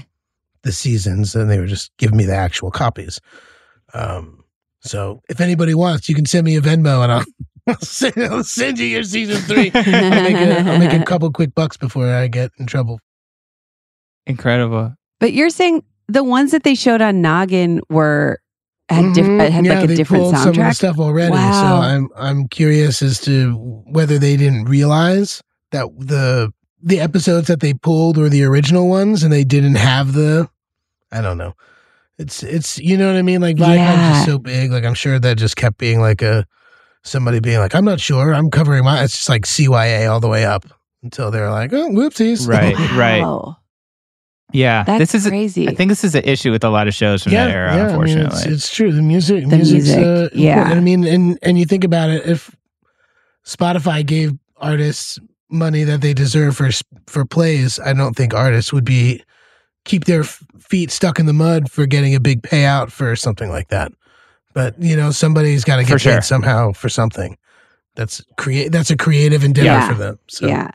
[0.62, 3.20] the seasons and they were just giving me the actual copies.
[3.92, 4.44] Um,
[4.80, 7.24] so if anybody wants, you can send me a Venmo and I'll,
[7.66, 9.70] I'll, send, I'll send you your season three.
[9.74, 9.82] I'll
[10.22, 13.00] make, a, I'll make a couple quick bucks before I get in trouble.
[14.26, 14.94] Incredible.
[15.18, 18.40] But you're saying the ones that they showed on Noggin were
[18.88, 19.48] had, diff- Mhm.
[19.50, 21.32] had yeah, like a they different pulled some of the stuff already.
[21.32, 21.60] Wow.
[21.80, 23.54] So I'm I'm curious as to
[23.86, 25.42] whether they didn't realize
[25.72, 26.52] that the
[26.82, 30.48] the episodes that they pulled were the original ones and they didn't have the
[31.12, 31.54] I don't know.
[32.18, 33.40] It's it's you know what I mean?
[33.40, 34.12] Like Viacom's Yeah.
[34.14, 34.70] just so big.
[34.72, 36.46] Like I'm sure that just kept being like a
[37.02, 38.34] somebody being like, I'm not sure.
[38.34, 40.66] I'm covering my it's just like CYA all the way up
[41.02, 42.46] until they're like, oh whoopsies.
[42.48, 42.76] Right.
[42.96, 43.54] right.
[44.52, 44.82] Yeah.
[44.84, 45.28] That's this is.
[45.28, 45.68] crazy.
[45.68, 47.68] I think this is an issue with a lot of shows from yeah, that era.
[47.68, 47.72] yeah.
[47.72, 48.38] I mean, unfortunately.
[48.38, 48.92] it's, it's true.
[48.92, 50.52] The music, The music, uh, yeah.
[50.52, 50.76] important.
[50.76, 52.54] I mean, and and you think about it, if
[53.46, 55.18] Spotify gave artists
[55.50, 56.70] money that they deserve for
[57.06, 59.22] for plays, I don't think artists would be
[59.84, 63.50] keep their f- feet stuck in the mud for getting a big payout for something
[63.50, 63.92] like that.
[64.52, 66.14] But you know, somebody's got to get sure.
[66.14, 67.36] paid somehow for something.
[67.94, 68.72] That's create.
[68.72, 69.88] That's a creative endeavor Yeah.
[69.88, 70.18] for them.
[70.28, 70.70] So yeah.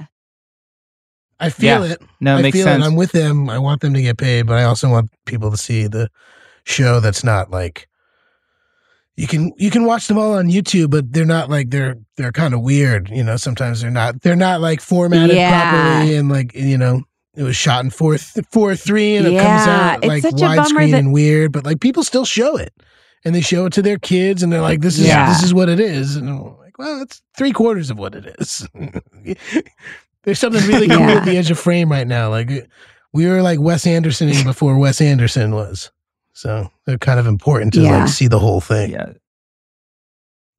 [1.39, 1.93] I feel Yeah.
[1.93, 2.01] it.
[2.21, 2.83] no, it I makes feel sense.
[2.83, 2.87] it.
[2.87, 3.49] I'm with them.
[3.49, 6.09] I want them to get paid, but I also want people to see the
[6.63, 7.87] show that's not like
[9.17, 12.31] you can you can watch them all on YouTube, but they're not like they're they're
[12.31, 13.09] kind of weird.
[13.09, 15.71] You know, sometimes they're not they're not like formatted Yeah.
[15.71, 17.01] properly and like you know
[17.35, 20.35] it was shot in four th- four three and it comes out like such a
[20.37, 22.73] bummer widescreen that- and weird, but like people still show it
[23.25, 25.27] and they show it to their kids and they're like this is Yeah.
[25.29, 28.35] this is what it is and I'm like well it's three quarters of what it
[28.39, 28.67] is.
[30.23, 31.15] There's something really cool Yeah.
[31.17, 32.29] at the edge of frame right now.
[32.29, 32.49] Like
[33.13, 35.91] we were like Wes Anderson before Wes Anderson was.
[36.33, 37.99] So they're kind of important to Yeah.
[37.99, 38.91] like see the whole thing.
[38.91, 39.13] Yeah.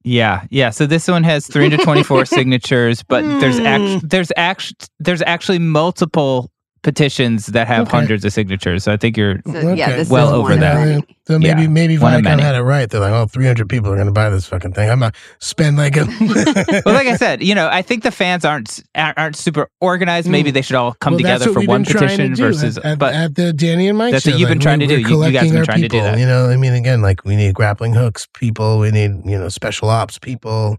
[0.03, 0.69] Yeah, yeah.
[0.69, 3.65] So this one has 324 signatures, but there's Hmm.
[3.65, 6.49] act- there's act- there's actually multiple
[6.83, 7.97] petitions that have Okay.
[7.97, 8.83] hundreds of signatures.
[8.83, 9.97] So I think you're So, yeah, Okay.
[9.97, 11.03] this Well over that.
[11.27, 12.89] So maybe Yeah, maybe one of Viacom had it right.
[12.89, 14.89] They're like, oh, 300 people are going to buy this fucking thing.
[14.89, 16.05] I'm not spend like a.
[16.85, 20.29] well, like I said, you know, I think the fans aren't aren't super organized.
[20.29, 20.53] Maybe mm.
[20.53, 22.77] they should all come Well, together for one been trying to petition versus.
[22.77, 24.31] at, at, but at the Danny and Mike That's show.
[24.31, 25.01] what you've been trying to we're do.
[25.01, 26.17] You- you guys have been our trying to do that.
[26.19, 28.79] You know, I mean, again, like we need grappling hooks people.
[28.79, 30.77] We need you know special ops people.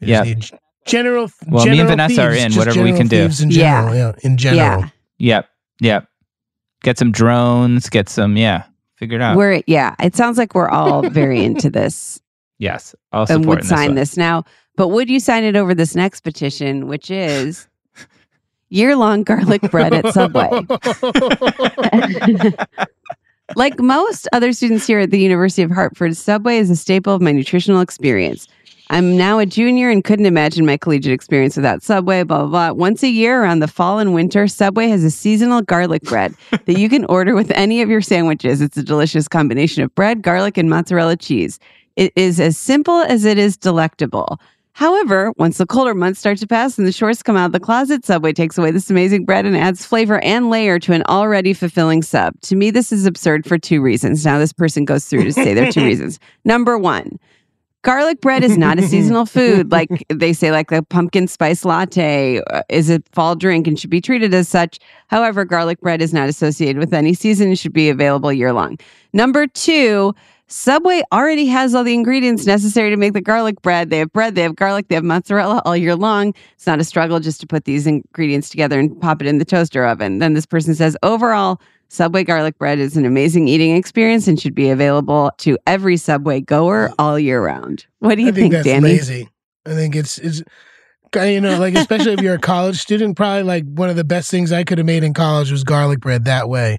[0.00, 0.18] We Yeah.
[0.24, 0.50] just need g-
[0.86, 1.30] general.
[1.48, 3.22] Well, me and general Vanessa are in, whatever we can do.
[3.22, 3.80] thieves In Yeah.
[3.82, 4.12] general, yeah.
[4.22, 4.80] In general.
[4.80, 4.88] Yeah.
[5.18, 5.48] Yep,
[5.80, 6.08] yep.
[6.82, 7.88] Get some drones.
[7.88, 8.36] Get some.
[8.36, 8.64] Yeah,
[8.96, 9.36] figure it out.
[9.36, 9.94] We're yeah.
[10.00, 12.20] It sounds like we're all very into this
[12.58, 14.44] yes, I'll and would sign this now.
[14.76, 17.66] But would you sign it over this next petition, which is
[18.68, 20.50] year long garlic bread at Subway?
[23.56, 27.22] like most other students here at the University of Hartford, Subway is a staple of
[27.22, 28.48] my nutritional experience.
[28.88, 32.72] I'm now a junior and couldn't imagine my collegiate experience without Subway, blah, blah, blah.
[32.72, 36.78] Once a year around the fall and winter, Subway has a seasonal garlic bread that
[36.78, 38.60] you can order with any of your sandwiches.
[38.60, 41.58] It's a delicious combination of bread, garlic, and mozzarella cheese.
[41.96, 44.38] It is as simple as it is delectable.
[44.76, 47.60] However, once the colder months start to pass and the shorts come out of the
[47.60, 51.54] closet, Subway takes away this amazing bread and adds flavor and layer to an already
[51.54, 52.38] fulfilling sub.
[52.42, 54.24] To me, this is absurd for two reasons.
[54.24, 56.20] Now, this person goes through to say there are two reasons.
[56.44, 57.18] Number one,
[57.86, 59.70] garlic bread is not a seasonal food.
[59.70, 63.90] Like they say, like the pumpkin spice latte uh, is a fall drink and should
[63.90, 64.80] be treated as such.
[65.06, 68.76] However, garlic bread is not associated with any season and should be available year long.
[69.12, 70.14] Number two,
[70.48, 73.90] Subway already has all the ingredients necessary to make the garlic bread.
[73.90, 76.34] They have bread, they have garlic, they have mozzarella all year long.
[76.54, 79.44] It's not a struggle just to put these ingredients together and pop it in the
[79.44, 80.18] toaster oven.
[80.18, 84.54] Then this person says, overall, Subway garlic bread is an amazing eating experience and should
[84.54, 87.86] be available to every Subway goer all year round.
[88.00, 88.88] What do you I think, that's Danny?
[88.88, 89.28] lazy.
[89.64, 90.42] I think it's it's
[91.16, 94.04] uh, you know like especially if you're a college student, probably like one of the
[94.04, 96.78] best things I could have made in college was garlic bread that way.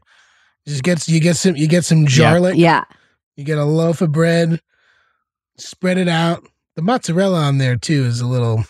[0.66, 2.84] You just get you get some you get some garlic, Yeah.
[3.36, 4.62] you get a loaf of bread,
[5.58, 6.44] spread it out.
[6.76, 8.64] The mozzarella on there too is a little.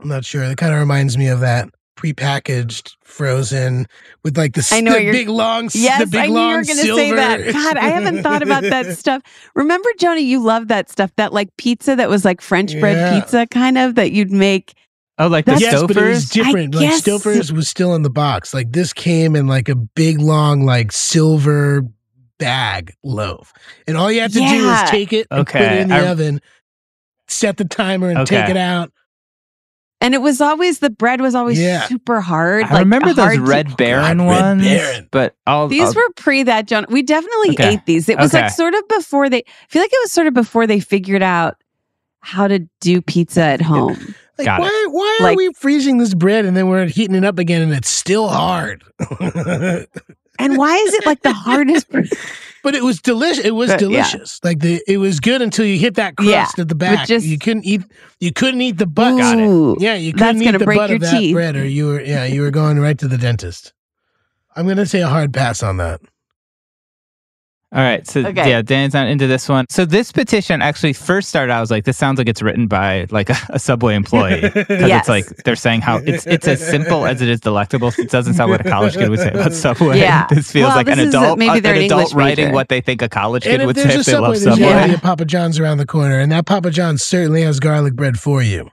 [0.00, 0.42] I'm not sure.
[0.44, 3.86] It kind of reminds me of that prepackaged frozen
[4.24, 6.38] with like the, I know the big long s- Yes, the big I knew you
[6.38, 7.52] long were going to say that.
[7.52, 9.22] God, I haven't thought about that stuff.
[9.54, 13.20] Remember, Joni, you loved that stuff, that like pizza that was like French bread Yeah.
[13.20, 14.74] pizza kind of that you'd make.
[15.18, 16.30] Oh, like the That's- yes, but it was Stouffer's?
[16.30, 16.74] different.
[16.74, 18.54] I Like guess- Stouffer's was still in the box.
[18.54, 21.82] Like this came in like a big long like silver
[22.38, 23.52] bag loaf,
[23.86, 26.08] and all you have to do is take it and put it in the I-
[26.08, 26.40] oven,
[27.28, 28.40] set the timer, and Okay.
[28.40, 28.90] take it out.
[30.02, 31.86] And it was always the bread was always Yeah.
[31.86, 32.64] super hard.
[32.64, 35.08] I like, remember those hard to- Red Baron God, Red ones, Baron.
[35.10, 36.86] but all These all- were pre that, John.
[36.90, 37.74] We definitely Okay.
[37.74, 38.08] ate these.
[38.08, 38.42] It was Okay.
[38.42, 39.38] like sort of before they.
[39.38, 41.54] I feel like it was sort of before they figured out
[42.20, 44.14] how to do pizza at home.
[44.38, 44.62] Like Got it.
[44.62, 44.86] why?
[44.90, 47.72] Why are Like- we freezing this bread and then we're heating it up again and
[47.72, 48.82] it's still hard?
[50.42, 51.86] and why is it like the hardest?
[52.62, 53.44] But it was delicious.
[53.44, 53.88] It was But, yeah.
[53.88, 54.40] delicious.
[54.44, 57.08] Like the it was good until you hit that crust Yeah, at the back.
[57.08, 57.82] just- you couldn't eat.
[58.20, 59.14] You couldn't eat the butt.
[59.40, 59.76] Ooh.
[59.80, 61.34] Yeah, you couldn't eat the butt of that teeth.
[61.34, 63.72] bread, or you were yeah you were going right to the dentist.
[64.54, 66.00] I'm gonna say a hard pass on that.
[67.74, 68.06] All right.
[68.06, 68.50] So Okay.
[68.50, 69.64] yeah, Danny's not into this one.
[69.70, 71.54] So this petition actually first started.
[71.54, 74.66] I was like, this sounds like it's written by like a, a subway employee because
[74.88, 75.00] Yes.
[75.00, 77.90] it's like they're saying how it's it's as simple as it is delectable.
[77.96, 79.98] It doesn't sound what a college kid would say about Subway.
[80.00, 80.26] Yeah.
[80.28, 82.00] this feels Well, like an this is a- adult, maybe uh, they're an an adult
[82.00, 82.54] English writing major.
[82.54, 84.40] what they think a college kid And would there's say a if they subway, love
[84.40, 84.68] there's Subway.
[84.68, 84.96] gotta Yeah.
[84.98, 88.42] a Papa John's around the corner, and that Papa John's certainly has garlic bread for
[88.42, 88.68] you.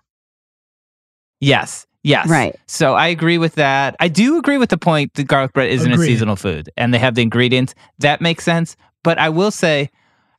[1.39, 1.85] Yes.
[2.03, 2.27] Yes.
[2.29, 2.55] Right.
[2.67, 3.95] So I agree with that.
[3.99, 6.05] I do agree with the point that garlic bread isn't Agreed.
[6.05, 7.75] a seasonal food and they have the ingredients.
[7.99, 8.75] That makes sense.
[9.03, 9.89] But I will say,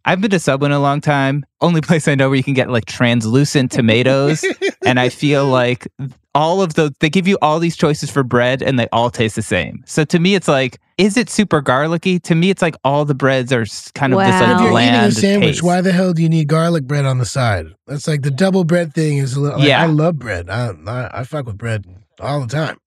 [0.05, 1.45] I've been to Subway in a long time.
[1.61, 4.45] Only place I know where you can get like translucent tomatoes.
[4.87, 5.87] and I feel like
[6.35, 9.37] all of those, they give you all these choices for bread and they all taste
[9.37, 9.83] the same.
[9.87, 12.19] So to me, it's like, is it super garlicky?
[12.21, 14.41] To me, it's like all the breads are kind of this Wow.
[14.41, 15.63] like if you're eating a sandwich, taste.
[15.63, 17.67] why the hell do you need garlic bread on the side?
[17.87, 19.35] That's like the double bread thing is.
[19.35, 19.83] a little- Like, Yeah.
[19.83, 20.49] I love bread.
[20.49, 21.85] I, I I fuck with bread
[22.21, 22.79] all the time.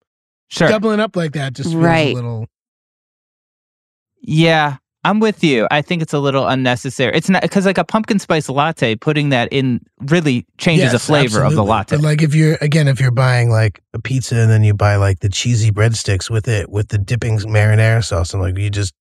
[0.48, 0.68] Sure.
[0.68, 2.12] Doubling up like that just feels Right.
[2.12, 2.46] a little.
[4.26, 5.66] Yeah, I'm with you.
[5.70, 7.12] I think it's a little unnecessary.
[7.14, 11.06] It's not because like a pumpkin spice latte, putting that in really changes the Yes,
[11.06, 11.96] flavor of the latte.
[11.96, 14.96] But like if you're again, if you're buying like a pizza and then you buy
[14.96, 18.94] like the cheesy breadsticks with it with the dipping marinara sauce, and like you just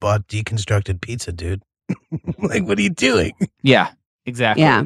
[0.00, 1.62] bought deconstructed pizza, dude.
[2.38, 3.32] like what are you doing?
[3.62, 3.90] yeah,
[4.26, 4.62] exactly.
[4.62, 4.84] Yeah.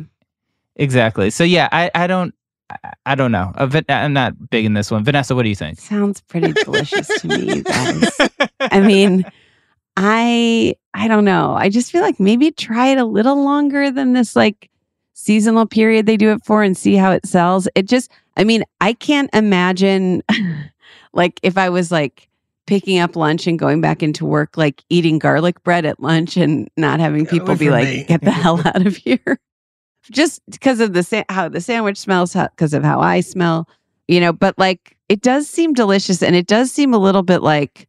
[0.77, 1.31] exactly.
[1.31, 2.35] So yeah, I I don't
[2.71, 3.51] I- I don't know.
[3.57, 5.03] Uh, Van- I'm not big in this one.
[5.03, 5.81] Vanessa, what do you think?
[5.81, 8.09] Sounds pretty delicious to me, you guys.
[8.61, 9.25] I mean,
[9.97, 11.55] I I don't know.
[11.55, 14.71] I just feel like maybe try it a little longer than this like
[15.15, 17.69] seasonal period they do it for and see how it sells.
[17.75, 20.23] It just I mean, I can't imagine
[21.13, 22.29] like if I was like
[22.67, 26.69] picking up lunch and going back into work like eating garlic bread at lunch and
[26.77, 28.05] not having people be like me.
[28.05, 29.39] get the hell out of here.
[30.11, 33.69] Just because of the sa- how the sandwich smells because of how I smell
[34.11, 37.43] you know but like it does seem delicious and it does seem a little bit
[37.43, 37.89] like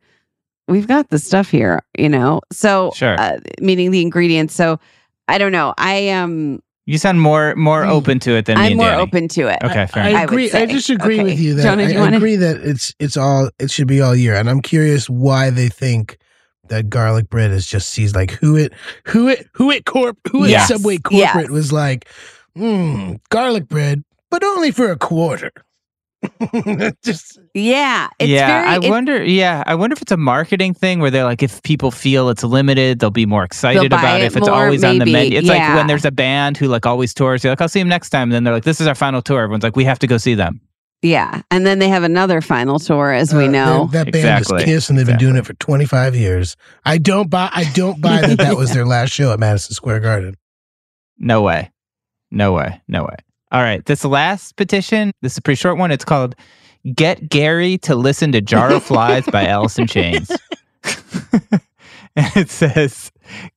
[0.71, 3.19] we've got the stuff here you know so Sure.
[3.19, 4.79] uh, meaning the ingredients so
[5.27, 7.89] i don't know i am You sound more more Mm.
[7.91, 9.01] open to it than me i'm more Danny.
[9.03, 10.19] open to it Okay, fair I enough.
[10.21, 10.45] I would agree.
[10.45, 10.65] I, say.
[10.67, 11.23] just agree Okay.
[11.29, 13.87] with you that Jonah, I, you I wanna- agree that it's it's all it should
[13.87, 16.17] be all year, and I'm curious why they think
[16.69, 18.71] that garlic bread is just sees like who it
[19.05, 20.67] who it who it corp who it Yes.
[20.69, 21.31] Subway Yes.
[21.33, 22.07] corporate was like,
[22.55, 25.51] hmm, garlic bread, but only for a quarter.
[27.03, 29.23] just yeah it's yeah, very I it's- wonder.
[29.23, 32.43] Yeah, I wonder if it's a marketing thing where they're like, if people feel it's
[32.43, 34.23] limited, they'll be more excited about it.
[34.23, 36.67] it If it's more, always on the menu, it's like when there's a band who
[36.67, 37.43] like always tours.
[37.43, 38.23] You're like, I'll see them next time.
[38.23, 39.41] And then they're like, this is our final tour.
[39.41, 40.61] Everyone's like, we have to go see them.
[41.01, 44.37] yeah and then they have another final tour as we uh, know that, that band
[44.39, 44.59] Exactly.
[44.59, 46.55] is Kiss, and they've been doing it for 25 years.
[46.85, 47.49] I don't buy.
[47.51, 50.35] I don't buy that that was their last show at Madison Square Garden.
[51.23, 51.71] No way.
[52.31, 52.81] No way.
[52.87, 53.15] No way.
[53.51, 53.85] All right.
[53.85, 55.91] This last petition, this is a pretty short one.
[55.91, 56.35] It's called
[56.95, 59.45] Get Gary to Listen to Jar of Flies by
[59.77, 60.31] in Chains.
[62.15, 63.11] and it says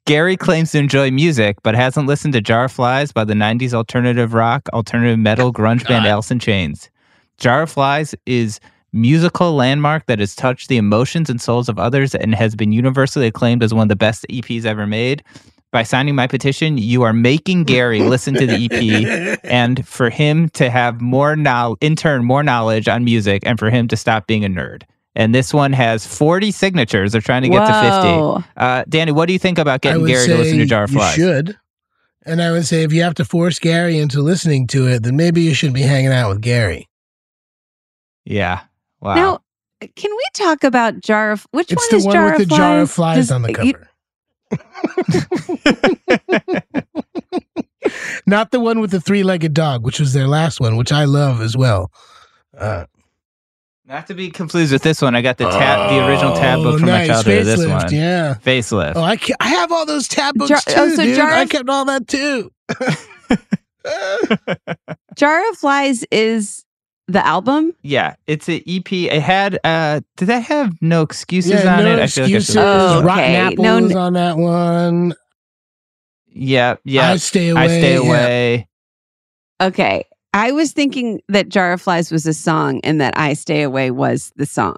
[0.05, 3.73] Gary claims to enjoy music, but hasn't listened to Jar of Flies by the 90s
[3.73, 6.91] alternative rock, alternative metal grunge band in Chains.
[7.39, 8.61] Jar of Flies is
[8.93, 13.27] musical landmark that has touched the emotions and souls of others and has been universally
[13.27, 15.23] acclaimed as one of the best EPs ever made.
[15.75, 20.49] By signing my petition, you are making Gary listen to the EP and for him
[20.51, 24.29] to have more knowledge, in turn, more knowledge on music and for him to stop
[24.29, 24.85] being a nerd.
[25.17, 27.11] And this one has 40 signatures.
[27.11, 28.53] They're trying to get to 50.
[28.57, 31.17] Uh, Danny, what do you think about getting Gary to listen to Jar of Flies?
[31.19, 31.59] You should.
[32.25, 35.17] And I would say if you have to force Gary into listening to it, then
[35.17, 36.89] maybe you shouldn't be hanging out with Gary.
[38.25, 38.61] Yeah.
[39.01, 39.15] Wow.
[39.17, 39.41] now
[39.97, 42.55] can we talk about jar of which It's one is one jar with of the
[42.55, 43.89] flies jar of flies Does- on the you- cover.
[48.27, 51.05] Not the one with the three legged dog, which was their last one, which I
[51.05, 51.93] love as well.
[52.57, 52.87] Uh,
[53.85, 55.15] Not to be confused with this one.
[55.15, 57.09] I got the tab, the original tab book oh, from my nice.
[57.09, 57.45] childhood.
[57.45, 57.93] This one.
[57.93, 58.35] Yeah.
[58.43, 58.95] Facelift.
[58.97, 61.17] Oh, I, ca- I have all those tab books Jar- too, oh, so dude.
[61.17, 62.51] jar I kept all that too.
[65.17, 66.64] jar of flies is
[67.09, 67.75] the album?
[67.83, 68.91] Yeah, it's an EP.
[68.93, 69.59] It had.
[69.65, 71.99] uh Did that have no excuses Yeah, on no it?
[72.01, 72.55] I feel like I excuses.
[72.55, 73.37] should- Oh, Rotten okay.
[73.37, 75.15] apples No- on that one.
[76.37, 77.11] Yeah, yeah.
[77.11, 77.61] I stay away.
[77.63, 78.63] I stay yeah.
[79.61, 80.05] Okay.
[80.33, 83.93] I was thinking that Jar of Flies was a song and that I Stay Away
[83.93, 84.75] was the song.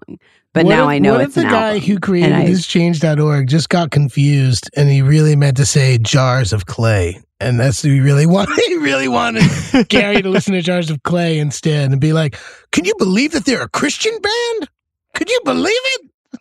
[0.53, 1.81] But What now if- I know what it's if the an guy album.
[1.83, 6.53] who created I- this change.org just got confused and he really meant to say jars
[6.53, 7.21] of clay.
[7.39, 9.45] And that's what he really wanted he really wanted
[9.89, 12.39] Gary to listen to jars of clay instead and be like,
[12.73, 14.69] Can you believe that they're a Christian band?
[15.15, 15.81] Could you believe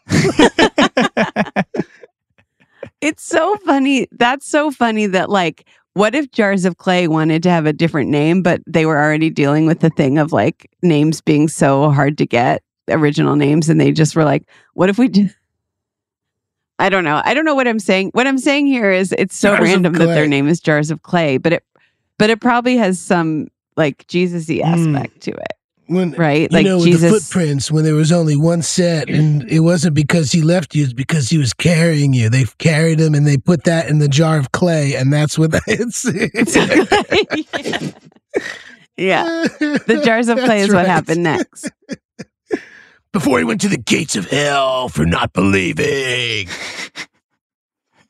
[0.07, 1.65] it?
[3.05, 4.07] It's so funny.
[4.11, 8.09] That's so funny that like what if Jars of Clay wanted to have a different
[8.09, 12.17] name, but they were already dealing with the thing of like names being so hard
[12.17, 15.35] to get, original names, and they just were like, what if we did
[16.79, 17.21] I don't know.
[17.23, 18.09] I don't know what I'm saying.
[18.13, 21.01] What I'm saying here is it's so Jars random that their name is Jars of
[21.03, 21.63] Clay, but it
[22.17, 23.47] but it probably has some
[23.77, 24.95] like Jesus-y Mm.
[24.97, 25.53] aspect to it.
[25.87, 26.49] When Right?
[26.51, 29.59] you like know, with Jesus the footprints when there was only one set and it
[29.59, 32.27] wasn't because he left you, it's because he was carrying you.
[32.29, 35.51] They carried him and they put that in the jar of clay and that's what
[35.67, 36.05] it's
[38.97, 39.47] yeah.
[39.59, 40.87] The jars of clay That's is what right.
[40.87, 41.71] happened next.
[43.15, 46.49] Before he went to the gates of hell for not believing.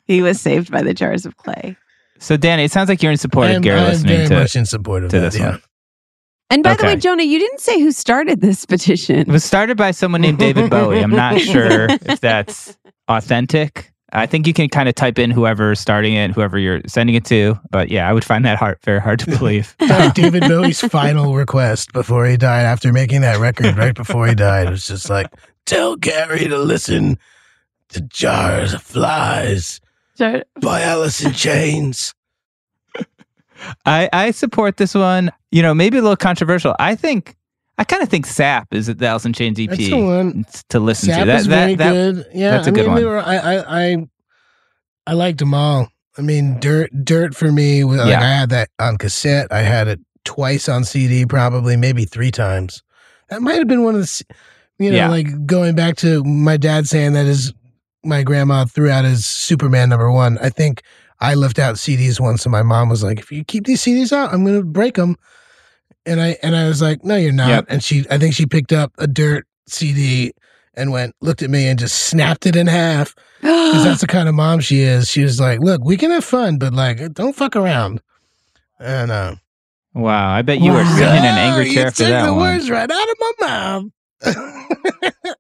[0.07, 1.75] He was saved by the jars of clay.
[2.19, 4.35] So, Danny, it sounds like you're in support I'm, of Gary I'm listening very to.
[4.35, 5.31] much in support of to that.
[5.31, 5.49] this yeah.
[5.49, 5.61] one.
[6.51, 9.21] And by the way, Jonah, you didn't say who started this petition.
[9.21, 10.99] It was started by someone named David Bowie.
[10.99, 12.77] I'm not sure if that's
[13.07, 13.91] authentic.
[14.15, 17.25] I think you can kind of type in whoever's starting it, whoever you're sending it
[17.25, 17.59] to.
[17.69, 19.75] But yeah, I would find that hard, very hard to believe.
[20.13, 24.69] David Bowie's final request before he died, after making that record right before he died,
[24.69, 25.27] was just like,
[25.65, 27.19] tell Gary to listen
[27.89, 29.81] to Jars of Flies
[30.17, 32.13] Jar- by Alice in Chains.
[33.85, 35.31] I, I support this one.
[35.51, 36.75] You know, maybe a little controversial.
[36.79, 37.35] I think
[37.77, 40.45] I kind of think Sap is a Alice in Chains EP That's the one.
[40.69, 41.25] to listen Sap to.
[41.25, 42.25] That, is that, very that- good.
[42.33, 43.13] Yeah, that's a I good mean, they one.
[43.13, 44.07] were- I, I, I,
[45.07, 45.89] I liked them all.
[46.17, 48.21] I mean, Dirt, Dirt for me, like Yeah.
[48.21, 49.51] I had that on cassette.
[49.51, 52.81] I had it twice on CD, probably maybe three times.
[53.29, 54.23] That might have been one of the,
[54.79, 55.09] you know, Yeah.
[55.09, 57.53] like going back to my dad saying that his
[58.05, 60.37] my grandma threw out his Superman number one.
[60.37, 60.83] I think
[61.19, 64.11] I left out CDs once, and my mom was like, "If you keep these CDs
[64.13, 65.15] out, I'm going to break them."
[66.05, 67.65] And I and I was like, "No, you're not." Yep.
[67.69, 70.33] And she, I think she picked up a Dirt CD
[70.75, 74.27] and went, looked at me, and just snapped it in half because that's the kind
[74.29, 75.09] of mom she is.
[75.09, 78.01] She was like, "Look, we can have fun, but like, don't fuck around."
[78.79, 79.35] And uh,
[79.93, 82.25] wow, I bet you were sitting in an "Oh, angry you chair for took that
[82.25, 82.41] the one.
[82.41, 83.83] words right out of my mouth.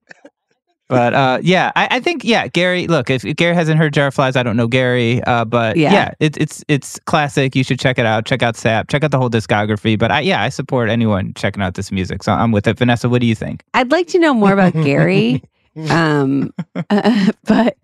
[0.87, 2.85] But uh, yeah, I, I think yeah, Gary.
[2.87, 5.23] Look, if, if Gary hasn't heard Jar Flies, I don't know Gary.
[5.23, 5.91] Uh, but Yeah.
[5.93, 7.55] yeah, it, it's it's classic.
[7.55, 8.25] You should check it out.
[8.25, 8.87] Check out Sap.
[8.89, 9.97] Check out the whole discography.
[9.97, 12.21] But I, yeah, I support anyone checking out this music.
[12.21, 12.77] So I'm with it.
[12.77, 13.63] Vanessa, what do you think?
[13.73, 15.41] I'd like to know more about Gary.
[15.89, 16.53] Um,
[16.89, 17.75] uh, but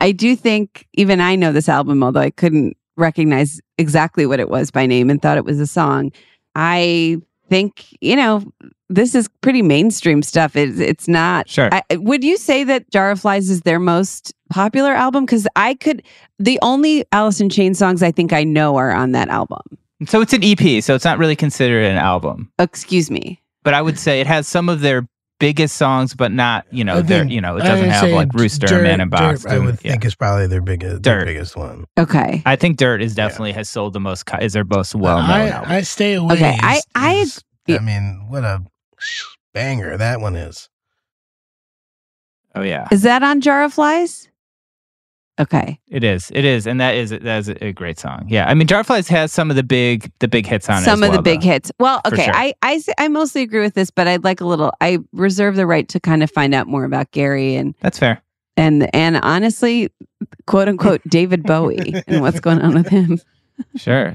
[0.00, 4.48] I do think even I know this album, although I couldn't recognize exactly what it
[4.48, 6.12] was by name and thought it was a song.
[6.54, 7.18] I
[7.50, 8.42] think, you know,
[8.88, 10.54] this is pretty mainstream stuff.
[10.56, 11.48] It's, it's not.
[11.48, 11.68] Sure.
[11.72, 15.24] I, would you say that Jar of Flies is their most popular album?
[15.24, 16.02] Because I could,
[16.38, 19.60] the only Alice in Chains songs I think I know are on that album.
[20.06, 22.52] So it's an EP, so it's not really considered an album.
[22.58, 23.42] Excuse me.
[23.64, 25.08] But I would say it has some of their
[25.38, 28.66] biggest songs, but not you know I their you know it doesn't have like Rooster,
[28.66, 29.42] Dirt- Man in Box.
[29.42, 29.92] Dirt, I would yeah.
[29.92, 31.24] think is probably their biggest, their Dirt.
[31.26, 31.84] biggest one.
[31.98, 32.42] Okay.
[32.46, 34.24] I think Dirt is definitely has sold the most.
[34.40, 35.76] Is their most well known I.
[35.76, 36.34] I stay away.
[36.34, 38.62] Okay, I- is- I- is- I mean, what a
[39.54, 40.68] banger that one is.
[42.54, 44.28] oh yeah, Is that on Jar of Flies?
[45.38, 45.78] Okay.
[45.88, 46.30] it is.
[46.34, 48.24] It is, and that is that is a great song.
[48.26, 50.86] Yeah, I mean, Jarflies has some of the big the big hits on it.
[50.86, 51.46] some as of the big though.
[51.48, 51.70] hits.
[51.78, 52.94] Well, For okay, sure.
[52.98, 54.72] I mostly agree with this, but I'd like a little.
[54.80, 58.22] I reserve the right to kind of find out more about Gary and That's fair.
[58.56, 59.92] and and honestly,
[60.46, 63.20] quote unquote, David Bowie and what's going on with him.
[63.76, 64.14] Sure.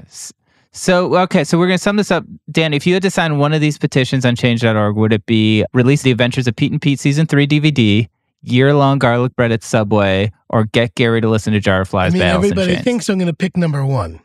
[0.74, 2.24] S- So, okay, so we're going to sum this up.
[2.52, 5.66] Dan, if you had to sign one of these petitions on change.org, would it be
[5.74, 8.08] release The Adventures of Pete and Pete Season 3 DVD,
[8.44, 12.14] year long garlic bread at Subway, or get Gary to listen to Jar of Flies
[12.14, 12.84] I Flies mean, by Alice in everybody Chains?
[12.84, 14.20] thinks I'm going to pick number one,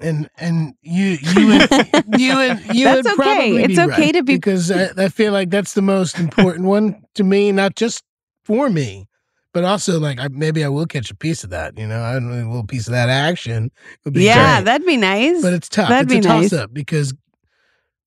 [0.00, 1.70] and and you you would
[2.18, 3.14] you would you That's would okay.
[3.16, 6.18] probably It's be okay right, to be- because I, I feel like that's the most
[6.18, 8.02] important one to me, not just
[8.44, 9.06] for me,
[9.52, 11.76] but also like I, maybe I will catch a piece of that.
[11.78, 13.70] You know, I don't know, a little piece of that action.
[14.04, 14.64] Would be Yeah, great.
[14.66, 15.42] that'd be nice.
[15.42, 15.88] but it's tough.
[15.88, 17.14] that'd it's be a toss up because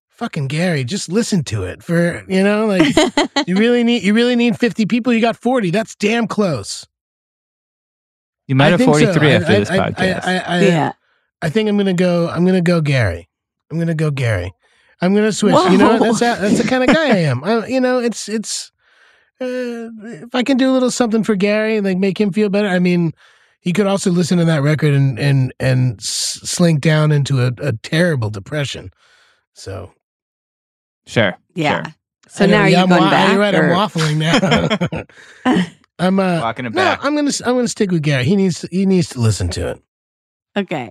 [0.08, 2.94] fucking Gary, just listen to it for you know like.
[3.46, 5.12] You really need you really need 50 people.
[5.12, 5.70] You got 40.
[5.70, 6.84] That's damn close.
[8.48, 9.04] you might I have think so.
[9.12, 10.24] 43 after I, this I, podcast.
[10.24, 10.92] I, I, I, yeah.
[11.42, 13.28] I think I'm gonna go I'm gonna go Gary.
[13.70, 14.52] I'm gonna go Gary.
[15.00, 15.54] I'm gonna switch.
[15.70, 17.44] You know, that's how, that's the kind of guy I am.
[17.44, 18.72] I, you know, it's it's
[19.40, 22.68] if I can do a little something for Gary and like make him feel better.
[22.68, 23.12] I mean,
[23.60, 27.72] he could also listen to that record and and and slink down into a, a
[27.72, 28.90] terrible depression.
[29.54, 29.92] So
[31.06, 31.36] Sure.
[31.54, 31.82] Yeah.
[31.84, 31.94] Sure.
[32.28, 33.30] So I know, now are yeah, you I'm going wa- back?
[33.30, 33.54] You're right.
[33.54, 34.16] or- I'm waffling
[35.44, 35.64] now.
[35.98, 37.00] I'm uh, Walking it back.
[37.00, 37.06] no.
[37.06, 38.24] I'm gonna I'm gonna stick with Gary.
[38.24, 39.82] He needs to, he needs to listen to it.
[40.56, 40.90] okay.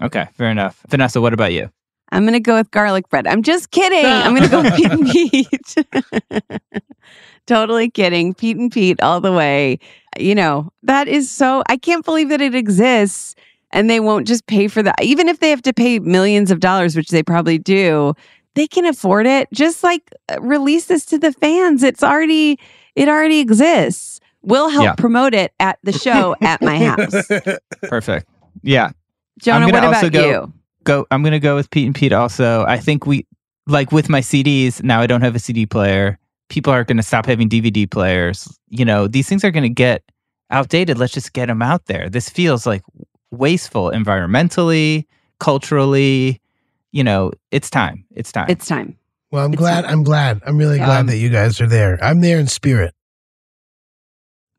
[0.00, 0.80] Okay, fair enough.
[0.88, 1.70] Vanessa, what about you?
[2.10, 3.26] I'm gonna go with garlic bread.
[3.26, 4.04] I'm just kidding.
[4.06, 6.62] I'm gonna go with Pete and Pete.
[7.46, 8.34] totally kidding.
[8.34, 9.78] Pete and Pete all the way.
[10.18, 13.34] You know, that is so I can't believe that it exists
[13.70, 14.96] and they won't just pay for that.
[15.02, 18.14] Even if they have to pay millions of dollars, which they probably do,
[18.54, 19.48] they can afford it.
[19.52, 21.82] Just like uh, release this to the fans.
[21.82, 22.58] It's already
[22.96, 24.20] it already exists.
[24.42, 24.94] We'll help Yeah.
[24.94, 27.14] promote it at the show at my house.
[27.82, 28.26] Perfect.
[28.62, 28.90] Yeah.
[29.40, 30.52] Jonah, what about go- you?
[30.88, 32.64] Go I'm gonna go with Pete and Pete also.
[32.66, 33.26] I think we
[33.66, 36.18] like with my CDs, now I don't have a CD player.
[36.48, 38.48] People are gonna stop having DVD players.
[38.70, 40.02] You know, these things are gonna get
[40.50, 40.96] outdated.
[40.96, 42.08] Let's just get them out there.
[42.08, 42.82] This feels like
[43.30, 45.04] wasteful environmentally,
[45.40, 46.40] culturally.
[46.92, 48.06] You know, it's time.
[48.16, 48.46] It's time.
[48.48, 48.96] It's time.
[49.30, 49.82] Well, I'm It's glad.
[49.84, 50.40] not- I'm glad.
[50.46, 52.02] I'm really glad Um, that you guys are there.
[52.02, 52.94] I'm there in spirit.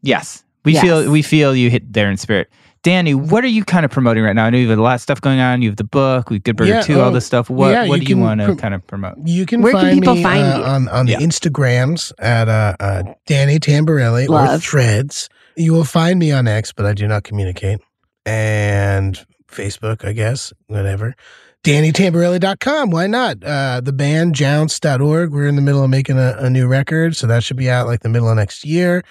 [0.04, 0.44] Yes.
[0.64, 0.84] We Yes.
[0.84, 2.50] feel we feel you hit there in spirit.
[2.82, 4.46] Danny, what are you kind of promoting right now?
[4.46, 5.62] I know you have a lot of stuff going on.
[5.62, 7.50] You have the book, we have Good Burger Yeah, 2, all oh, this stuff.
[7.50, 9.18] What yeah, what you do you want to prom- kind of promote?
[9.26, 10.64] You can Where can people me find uh, you?
[10.64, 11.20] on on Yeah.
[11.20, 15.30] the Instagrams at uh, uh, Danny Tamberelli or Threads.
[15.56, 17.80] You will find me on X, but I do not communicate.
[18.26, 21.16] And Facebook, I guess, whatever.
[21.64, 22.92] DannyTamberelli.com.
[22.92, 23.44] Why not?
[23.44, 25.32] Uh, the band jounce.org.
[25.34, 27.86] We're in the middle of making a, a new record, so that should be out
[27.88, 29.04] like the middle of next year.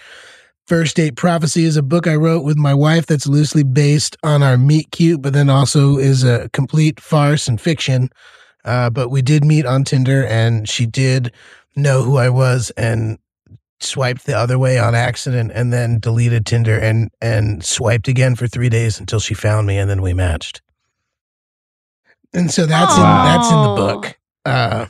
[0.69, 4.43] First Date Prophecy is a book I wrote with my wife that's loosely based on
[4.43, 8.11] our meet cute, but then also is a complete farce and fiction.
[8.67, 11.33] Uh, but we did meet on Tinder, and she did
[11.75, 13.19] know who I was and
[13.81, 18.47] swiped the other way on accident, and then deleted Tinder and and swiped again for
[18.47, 20.61] three days until she found me, and then we matched.
[22.35, 24.19] And so that's in, that's in the book.
[24.45, 24.85] Uh,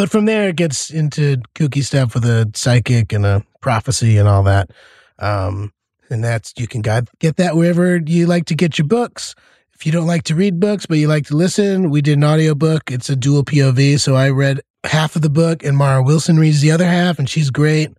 [0.00, 4.26] but from there, it gets into kooky stuff with a psychic and a prophecy and
[4.26, 4.70] all that.
[5.18, 5.74] Um,
[6.08, 9.34] and that's you can get that wherever you like to get your books.
[9.74, 12.24] If you don't like to read books, but you like to listen, we did an
[12.24, 12.90] audiobook.
[12.90, 14.00] It's a dual POV.
[14.00, 17.28] So I read half of the book and Mara Wilson reads the other half, and
[17.28, 17.90] she's great.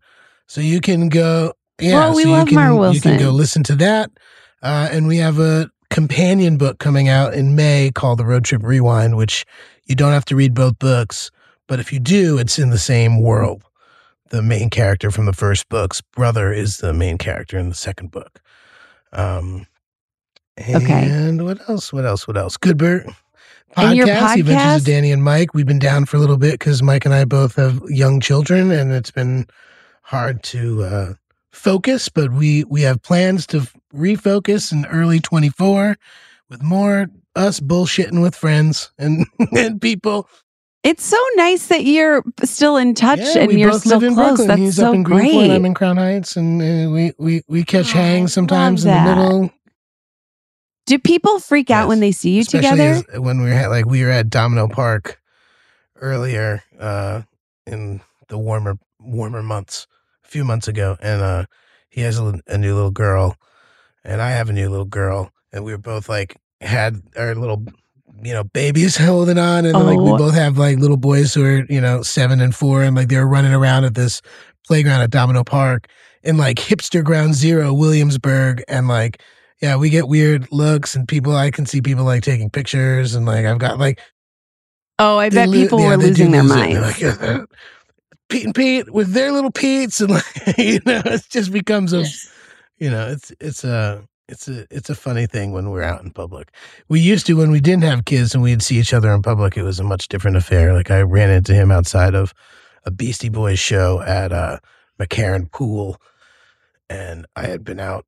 [0.47, 3.29] So you can go, yeah, Well, we so love you can, Mara You can go
[3.29, 4.09] listen to that.
[4.63, 8.63] Uh, and we have a companion book coming out in May called The Road Trip
[8.63, 9.45] Rewind, which
[9.85, 11.29] you don't have to read both books.
[11.71, 13.63] But if you do, it's in the same world.
[14.29, 18.11] The main character from the first book's brother is the main character in the second
[18.11, 18.41] book.
[19.13, 19.67] Um,
[20.59, 21.05] Okay.
[21.09, 21.93] And what else?
[21.93, 22.27] What else?
[22.27, 22.57] What else?
[22.57, 23.15] Good Burger.
[23.77, 24.75] And your The Adventures podcast?
[24.79, 25.53] of Danny and Mike.
[25.53, 28.69] We've been down for a little bit because Mike and I both have young children,
[28.69, 29.47] and it's been
[30.01, 31.13] hard to uh,
[31.51, 32.09] focus.
[32.09, 33.61] But we we have plans to
[33.95, 35.95] refocus in early twenty four
[36.49, 37.07] with more
[37.37, 39.25] us bullshitting with friends and
[39.55, 40.27] and people.
[40.83, 44.15] It's so nice that you're still in touch Yeah, and you're both still close.
[44.15, 44.47] Brooklyn.
[44.47, 45.33] That's He's so up in Greenpoint.
[45.47, 45.51] great.
[45.51, 49.03] I'm in Crown Heights, and uh, we we we catch Oh, hangs sometimes in the
[49.15, 49.51] middle.
[50.87, 52.69] Do people freak out when they see you Especially
[53.03, 53.21] together?
[53.21, 55.19] when we were at like we were at Domino Park
[55.97, 57.21] earlier uh
[57.67, 59.85] in the warmer warmer months
[60.25, 61.45] a few months ago and uh
[61.89, 63.37] he has a, a new little girl
[64.03, 67.63] and I have a new little girl and we were both like had our little
[68.23, 70.17] you know babies holding on and like we Oh.
[70.17, 73.27] both have like little boys who are you know 7 and 4 and like they're
[73.27, 74.21] running around at this
[74.67, 75.87] playground at Domino Park
[76.23, 79.21] in like hipster ground zero Williamsburg and like
[79.61, 81.35] yeah, we get weird looks and people.
[81.35, 83.99] I can see people like taking pictures and like I've got like
[84.99, 86.79] Oh, I bet people yeah, were losing their minds.
[87.01, 87.45] Like, "Uh,
[88.29, 92.05] Pete and Pete with their little Pete's and like you know it just becomes a
[92.77, 96.11] you know it's it's a it's a it's a funny thing when we're out in
[96.11, 96.51] public.
[96.87, 99.57] We used to when we didn't have kids and we'd see each other in public.
[99.57, 100.73] It was a much different affair.
[100.73, 102.33] Like I ran into him outside of
[102.85, 104.59] a Beastie Boys show at uh,
[104.99, 106.01] McCarren Pool,
[106.89, 108.05] and I had been out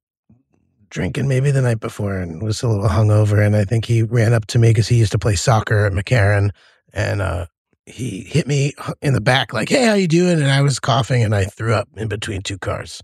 [0.89, 3.43] drinking maybe the night before and was a little hungover.
[3.43, 5.93] And I think he ran up to me because he used to play soccer at
[5.93, 6.51] McCarren,
[6.93, 7.47] and uh,
[7.85, 11.23] he hit me in the back like, "Hey, how you doing?" And I was coughing
[11.23, 13.01] and I threw up in between two cars,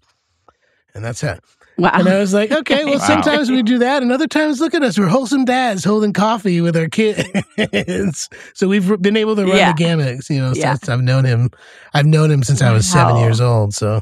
[0.94, 1.44] and that's it.
[1.80, 1.92] Wow.
[1.94, 3.06] And I was like, okay, well, Wow.
[3.08, 6.62] sometimes we do that, and other times, look at us, we're wholesome dads holding coffee
[6.62, 8.30] with our kids.
[8.54, 9.72] so we've been able to run Yeah.
[9.74, 10.30] the gamut.
[10.30, 10.76] You know, Yeah.
[10.88, 11.50] I've known him,
[11.94, 13.74] I've known him since I was seven years old.
[13.74, 14.02] So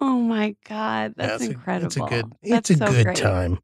[0.00, 1.14] oh my God.
[1.16, 1.86] yeah, That's it's a- incredible.
[1.86, 3.16] it's a good, That's it's a so good great.
[3.16, 3.58] time.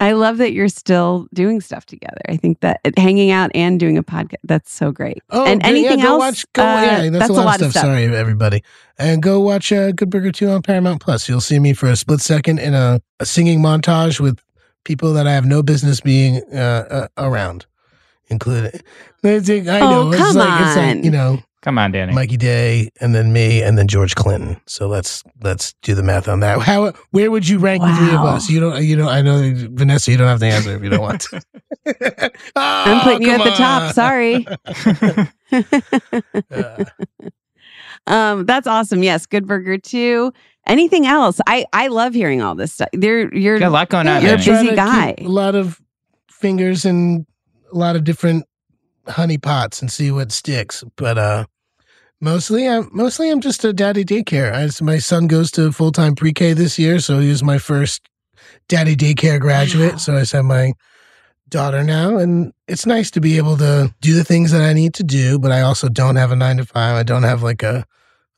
[0.00, 2.20] I love that you're still doing stuff together.
[2.28, 5.22] I think that hanging out and doing a podcast, that's so great.
[5.30, 6.20] Oh, and good- anything yeah, go else?
[6.20, 7.84] Watch, go, uh, yeah, that's, a lot, of stuff.
[7.84, 8.62] Sorry, everybody.
[8.98, 11.28] And go watch uh, Good Burger 2 on Paramount Plus.
[11.28, 14.40] You'll see me for a split second in a, a singing montage with
[14.84, 17.66] people that I have no business being uh, uh, around,
[18.28, 18.72] including.
[19.22, 20.12] It's- I Oh, know.
[20.12, 20.96] it's come like, It's on.
[20.96, 22.12] like, you know, Come on, Danny.
[22.12, 24.60] Mikey Day and then me and then George Clinton.
[24.66, 26.58] So let's let's do the math on that.
[26.60, 28.50] How where would you rank the three of us?
[28.50, 31.00] You don't you don't I know Vanessa, you don't have to answer if you don't
[31.00, 31.40] want to.
[32.54, 33.94] I'm Oh, putting you at come the top.
[33.94, 34.46] Sorry.
[36.50, 36.84] Uh,
[38.06, 39.02] um, that's awesome.
[39.02, 40.34] Yes, Good Burger too.
[40.66, 41.40] Anything else?
[41.46, 42.88] I I love hearing all this stuff.
[42.92, 44.22] You're you're Got a lot going on.
[44.22, 45.14] You're a busy guy.
[45.16, 45.80] A lot of
[46.30, 47.24] fingers and
[47.72, 48.44] a lot of different
[49.08, 50.84] honey pots and see what sticks.
[50.96, 51.46] But uh
[52.24, 54.52] mostly I'm mostly I'm just a daddy daycare.
[54.52, 57.58] I, my son goes to full time pre K this year, so he was my
[57.58, 58.08] first
[58.68, 59.92] daddy daycare graduate.
[59.92, 59.98] Wow.
[59.98, 60.72] So I have my
[61.50, 64.94] daughter now and it's nice to be able to do the things that I need
[64.94, 66.96] to do, but I also don't have a nine to five.
[66.96, 67.84] I don't have like a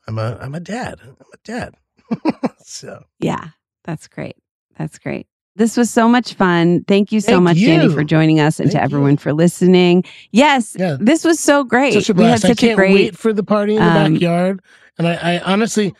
[0.07, 0.99] I'm a I'm a dad.
[1.01, 1.73] I'm a dad.
[2.59, 3.49] so Yeah,
[3.85, 4.35] that's great.
[4.77, 5.27] That's great.
[5.57, 6.83] This was so much fun.
[6.87, 9.17] Thank you so Thank much, Danny, for joining us and to everyone you.
[9.17, 10.03] for listening.
[10.31, 10.97] Yes, Yeah.
[10.99, 11.93] this was so great.
[11.93, 12.45] such a we had blast.
[12.45, 12.93] I such a can't great.
[12.93, 14.61] wait for the party in the um, backyard.
[14.99, 15.93] And I, I honestly,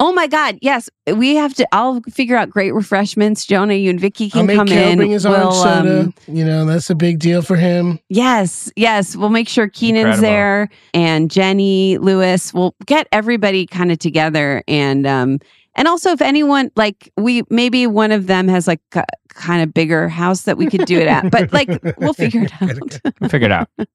[0.00, 0.58] Oh my God!
[0.60, 1.68] Yes, we have to.
[1.70, 3.46] I'll figure out great refreshments.
[3.46, 4.98] Jonah, you and Vicky I'll can come Kel in.
[4.98, 6.00] bring his We'll, soda.
[6.00, 8.00] um, you know, that's a big deal for him.
[8.08, 9.14] Yes, yes.
[9.14, 10.22] We'll make sure Kenan's Incredible.
[10.22, 12.52] there and Jenny, Lewis.
[12.52, 15.38] We'll get everybody kind of together and um
[15.76, 19.74] and also if anyone like we maybe one of them has like a kind of
[19.74, 21.30] bigger house that we could do it at.
[21.30, 21.68] But like
[21.98, 23.00] we'll figure it out.
[23.20, 23.68] We'll figure it out.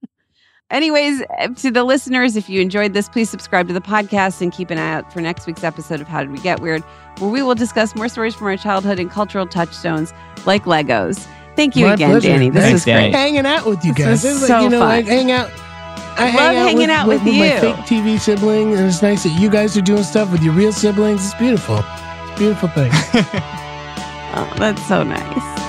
[0.71, 4.51] Anyways, uh, to the listeners, if you enjoyed this, please subscribe to the podcast and
[4.51, 6.83] keep an eye out for next week's episode of How Did We Get Weird,
[7.17, 10.13] where we will discuss more stories from our childhood and cultural touchstones
[10.45, 11.27] like Legos.
[11.55, 12.27] Thank you My again, pleasure.
[12.29, 12.49] Danny.
[12.51, 13.09] This Thanks, was Danny.
[13.11, 13.15] great.
[13.19, 14.23] Hanging out with you This guys.
[14.25, 14.89] was It's so you know, fun.
[14.91, 15.49] I hang out.
[16.19, 17.59] I, I hang love out hanging with, out with, with my you.
[17.61, 20.71] fake TV sibling, and it's nice that you guys are doing stuff with your real
[20.73, 21.23] siblings.
[21.25, 21.77] It's beautiful.
[21.79, 22.91] It's a beautiful thing.
[24.31, 25.68] Oh, that's so nice.